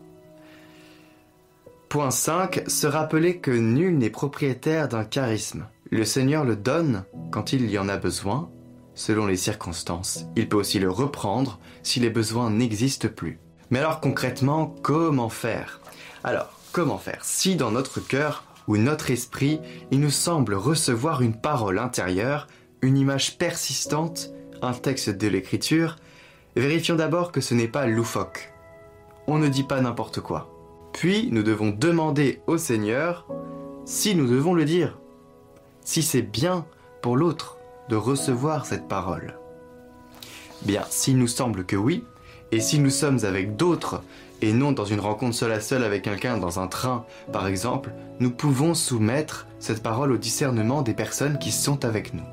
Point 1.88 2.10
5. 2.10 2.64
Se 2.66 2.86
rappeler 2.86 3.38
que 3.38 3.50
nul 3.50 3.96
n'est 3.96 4.10
propriétaire 4.10 4.88
d'un 4.88 5.04
charisme. 5.04 5.66
Le 5.90 6.04
Seigneur 6.04 6.44
le 6.44 6.54
donne 6.54 7.04
quand 7.30 7.54
il 7.54 7.70
y 7.70 7.78
en 7.78 7.88
a 7.88 7.96
besoin, 7.96 8.50
selon 8.94 9.26
les 9.26 9.38
circonstances. 9.38 10.26
Il 10.36 10.50
peut 10.50 10.58
aussi 10.58 10.78
le 10.78 10.90
reprendre 10.90 11.58
si 11.82 11.98
les 11.98 12.10
besoins 12.10 12.50
n'existent 12.50 13.08
plus. 13.08 13.38
Mais 13.70 13.78
alors 13.78 14.00
concrètement, 14.00 14.74
comment 14.82 15.28
faire? 15.28 15.80
Alors, 16.24 16.52
comment 16.72 16.98
faire? 16.98 17.24
Si 17.24 17.56
dans 17.56 17.70
notre 17.70 18.00
cœur 18.00 18.44
ou 18.66 18.76
notre 18.76 19.10
esprit, 19.10 19.60
il 19.90 20.00
nous 20.00 20.10
semble 20.10 20.54
recevoir 20.54 21.22
une 21.22 21.34
parole 21.34 21.78
intérieure, 21.78 22.46
une 22.82 22.96
image 22.96 23.38
persistante, 23.38 24.30
un 24.62 24.72
texte 24.72 25.10
de 25.10 25.28
l'écriture, 25.28 25.96
vérifions 26.56 26.96
d'abord 26.96 27.32
que 27.32 27.40
ce 27.40 27.54
n'est 27.54 27.68
pas 27.68 27.86
loufoque. 27.86 28.52
On 29.26 29.38
ne 29.38 29.48
dit 29.48 29.64
pas 29.64 29.80
n'importe 29.80 30.20
quoi. 30.20 30.54
Puis 30.92 31.28
nous 31.30 31.42
devons 31.42 31.70
demander 31.70 32.40
au 32.46 32.58
Seigneur 32.58 33.26
si 33.84 34.14
nous 34.14 34.26
devons 34.26 34.54
le 34.54 34.64
dire, 34.64 34.98
si 35.84 36.02
c'est 36.02 36.22
bien 36.22 36.66
pour 37.02 37.16
l'autre 37.16 37.56
de 37.88 37.96
recevoir 37.96 38.66
cette 38.66 38.88
parole. 38.88 39.38
Bien, 40.62 40.82
s'il 40.90 41.18
nous 41.18 41.28
semble 41.28 41.64
que 41.64 41.76
oui, 41.76 42.04
et 42.52 42.60
si 42.60 42.78
nous 42.78 42.90
sommes 42.90 43.24
avec 43.24 43.56
d'autres 43.56 44.02
et 44.40 44.52
non 44.52 44.72
dans 44.72 44.84
une 44.84 45.00
rencontre 45.00 45.34
seule 45.34 45.52
à 45.52 45.60
seule 45.60 45.84
avec 45.84 46.02
quelqu'un 46.02 46.38
dans 46.38 46.60
un 46.60 46.66
train, 46.66 47.04
par 47.32 47.46
exemple, 47.46 47.90
nous 48.20 48.30
pouvons 48.30 48.74
soumettre 48.74 49.46
cette 49.58 49.82
parole 49.82 50.12
au 50.12 50.16
discernement 50.16 50.82
des 50.82 50.94
personnes 50.94 51.38
qui 51.38 51.50
sont 51.50 51.84
avec 51.84 52.14
nous. 52.14 52.24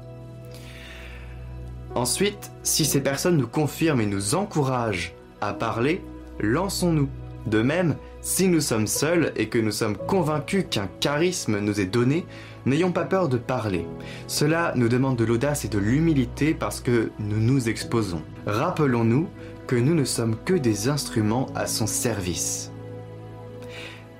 Ensuite, 1.95 2.51
si 2.63 2.85
ces 2.85 3.01
personnes 3.01 3.37
nous 3.37 3.47
confirment 3.47 4.01
et 4.01 4.05
nous 4.05 4.35
encouragent 4.35 5.13
à 5.41 5.53
parler, 5.53 6.01
lançons-nous. 6.39 7.09
De 7.47 7.61
même, 7.61 7.95
si 8.21 8.47
nous 8.47 8.59
sommes 8.59 8.87
seuls 8.87 9.31
et 9.35 9.49
que 9.49 9.59
nous 9.59 9.71
sommes 9.71 9.95
convaincus 9.95 10.65
qu'un 10.69 10.89
charisme 10.99 11.59
nous 11.59 11.79
est 11.79 11.85
donné, 11.85 12.25
n'ayons 12.65 12.91
pas 12.91 13.05
peur 13.05 13.29
de 13.29 13.37
parler. 13.37 13.85
Cela 14.27 14.73
nous 14.75 14.89
demande 14.89 15.15
de 15.15 15.25
l'audace 15.25 15.63
et 15.63 15.67
de 15.67 15.77
l'humilité 15.77 16.55
parce 16.55 16.81
que 16.81 17.11
nous 17.19 17.39
nous 17.39 17.69
exposons. 17.69 18.23
Rappelons-nous 18.47 19.27
que 19.67 19.75
nous 19.75 19.95
ne 19.95 20.05
sommes 20.05 20.35
que 20.45 20.53
des 20.53 20.89
instruments 20.89 21.47
à 21.55 21.67
son 21.67 21.87
service. 21.87 22.71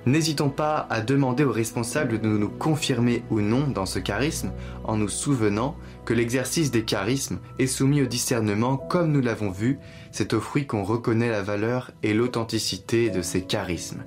N'hésitons 0.06 0.50
pas 0.50 0.86
à 0.88 1.00
demander 1.00 1.42
aux 1.42 1.52
responsables 1.52 2.20
de 2.20 2.28
nous 2.28 2.48
confirmer 2.48 3.24
ou 3.30 3.40
non 3.40 3.66
dans 3.66 3.86
ce 3.86 3.98
charisme 3.98 4.52
en 4.84 4.96
nous 4.96 5.08
souvenant 5.08 5.76
que 6.04 6.14
l'exercice 6.14 6.70
des 6.70 6.84
charismes 6.84 7.40
est 7.58 7.66
soumis 7.66 8.02
au 8.02 8.06
discernement 8.06 8.76
comme 8.76 9.10
nous 9.10 9.20
l'avons 9.20 9.50
vu, 9.50 9.80
c'est 10.12 10.32
au 10.32 10.40
fruit 10.40 10.66
qu'on 10.66 10.84
reconnaît 10.84 11.30
la 11.30 11.42
valeur 11.42 11.90
et 12.04 12.14
l'authenticité 12.14 13.10
de 13.10 13.20
ces 13.20 13.42
charismes. 13.42 14.04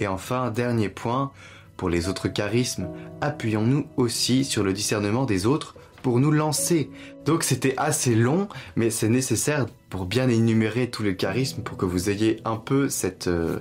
Et 0.00 0.06
enfin, 0.06 0.50
dernier 0.50 0.88
point, 0.88 1.32
pour 1.76 1.90
les 1.90 2.08
autres 2.08 2.28
charismes, 2.28 2.88
appuyons-nous 3.20 3.86
aussi 3.98 4.42
sur 4.42 4.64
le 4.64 4.72
discernement 4.72 5.26
des 5.26 5.44
autres 5.44 5.75
pour 6.06 6.20
nous 6.20 6.30
lancer. 6.30 6.88
Donc 7.24 7.42
c'était 7.42 7.74
assez 7.78 8.14
long, 8.14 8.46
mais 8.76 8.90
c'est 8.90 9.08
nécessaire 9.08 9.66
pour 9.90 10.06
bien 10.06 10.28
énumérer 10.28 10.88
tous 10.88 11.02
les 11.02 11.16
charismes 11.16 11.62
pour 11.62 11.76
que 11.76 11.84
vous 11.84 12.10
ayez 12.10 12.40
un 12.44 12.54
peu 12.54 12.88
cette 12.88 13.26
euh, 13.26 13.58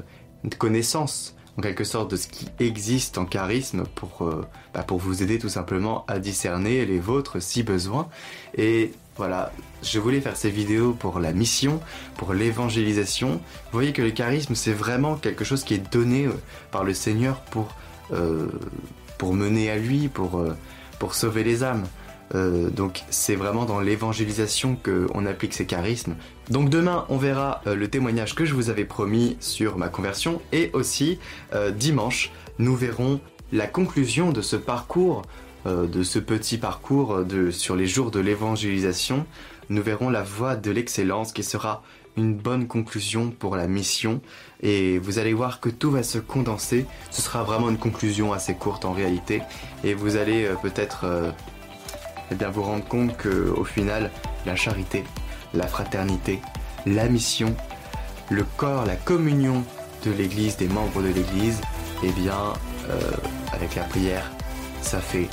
connaissance 0.59 1.35
en 1.57 1.63
quelque 1.63 1.83
sorte 1.83 2.11
de 2.11 2.17
ce 2.17 2.27
qui 2.27 2.47
existe 2.59 3.17
en 3.17 3.25
charisme 3.25 3.85
pour, 3.95 4.27
euh, 4.27 4.45
bah, 4.75 4.83
pour 4.83 4.99
vous 4.99 5.23
aider 5.23 5.39
tout 5.39 5.49
simplement 5.49 6.05
à 6.07 6.19
discerner 6.19 6.85
les 6.85 6.99
vôtres 6.99 7.41
si 7.41 7.63
besoin. 7.63 8.09
Et 8.55 8.91
voilà, 9.17 9.51
je 9.81 9.97
voulais 9.97 10.21
faire 10.21 10.37
ces 10.37 10.51
vidéos 10.51 10.93
pour 10.93 11.19
la 11.19 11.33
mission, 11.33 11.81
pour 12.15 12.35
l'évangélisation. 12.35 13.29
Vous 13.29 13.71
voyez 13.71 13.91
que 13.91 14.03
le 14.03 14.11
charisme, 14.11 14.53
c'est 14.53 14.73
vraiment 14.73 15.15
quelque 15.15 15.43
chose 15.43 15.63
qui 15.63 15.73
est 15.73 15.91
donné 15.91 16.27
euh, 16.27 16.33
par 16.69 16.83
le 16.83 16.93
Seigneur 16.93 17.41
pour, 17.41 17.69
pour 19.17 19.33
mener 19.33 19.71
à 19.71 19.77
lui, 19.77 20.09
pour, 20.09 20.45
pour 20.99 21.15
sauver 21.15 21.43
les 21.43 21.63
âmes. 21.63 21.85
Euh, 22.33 22.69
donc 22.69 23.03
c'est 23.09 23.35
vraiment 23.35 23.65
dans 23.65 23.79
l'évangélisation 23.79 24.77
qu'on 24.83 25.25
applique 25.25 25.53
ces 25.53 25.65
charismes. 25.65 26.15
Donc 26.49 26.69
demain 26.69 27.05
on 27.09 27.17
verra 27.17 27.61
euh, 27.67 27.75
le 27.75 27.87
témoignage 27.87 28.33
que 28.35 28.45
je 28.45 28.53
vous 28.53 28.69
avais 28.69 28.85
promis 28.85 29.37
sur 29.39 29.77
ma 29.77 29.89
conversion 29.89 30.41
et 30.51 30.71
aussi 30.73 31.19
euh, 31.53 31.71
dimanche 31.71 32.31
nous 32.57 32.75
verrons 32.75 33.19
la 33.51 33.67
conclusion 33.67 34.31
de 34.31 34.41
ce 34.41 34.55
parcours, 34.55 35.21
de 35.65 36.03
ce 36.03 36.19
petit 36.19 36.57
parcours 36.57 37.23
de, 37.23 37.51
sur 37.51 37.75
les 37.75 37.85
jours 37.85 38.09
de 38.09 38.19
l'évangélisation. 38.19 39.25
Nous 39.69 39.83
verrons 39.83 40.09
la 40.09 40.23
voie 40.23 40.55
de 40.55 40.71
l'excellence 40.71 41.31
qui 41.31 41.43
sera 41.43 41.83
une 42.17 42.33
bonne 42.33 42.67
conclusion 42.67 43.29
pour 43.29 43.55
la 43.55 43.67
mission 43.67 44.21
et 44.63 44.97
vous 44.99 45.19
allez 45.19 45.33
voir 45.33 45.59
que 45.59 45.69
tout 45.69 45.91
va 45.91 46.01
se 46.01 46.17
condenser. 46.17 46.85
Ce 47.11 47.21
sera 47.21 47.43
vraiment 47.43 47.69
une 47.69 47.77
conclusion 47.77 48.33
assez 48.33 48.55
courte 48.55 48.83
en 48.83 48.93
réalité 48.93 49.41
et 49.83 49.93
vous 49.93 50.15
allez 50.15 50.49
peut-être 50.61 51.05
eh 52.31 52.35
bien 52.35 52.49
vous 52.49 52.63
rendre 52.63 52.85
compte 52.85 53.15
que 53.17 53.49
au 53.55 53.63
final, 53.63 54.11
la 54.45 54.55
charité, 54.55 55.03
la 55.53 55.67
fraternité, 55.67 56.41
la 56.85 57.07
mission, 57.07 57.55
le 58.29 58.43
corps, 58.57 58.85
la 58.85 58.95
communion 58.95 59.63
de 60.05 60.11
l'Église, 60.11 60.57
des 60.57 60.67
membres 60.67 61.01
de 61.01 61.07
l'Église, 61.07 61.61
eh 62.03 62.11
bien, 62.11 62.53
euh, 62.89 62.99
avec 63.53 63.75
la 63.75 63.83
prière, 63.83 64.31
ça 64.81 64.99
fait. 64.99 65.29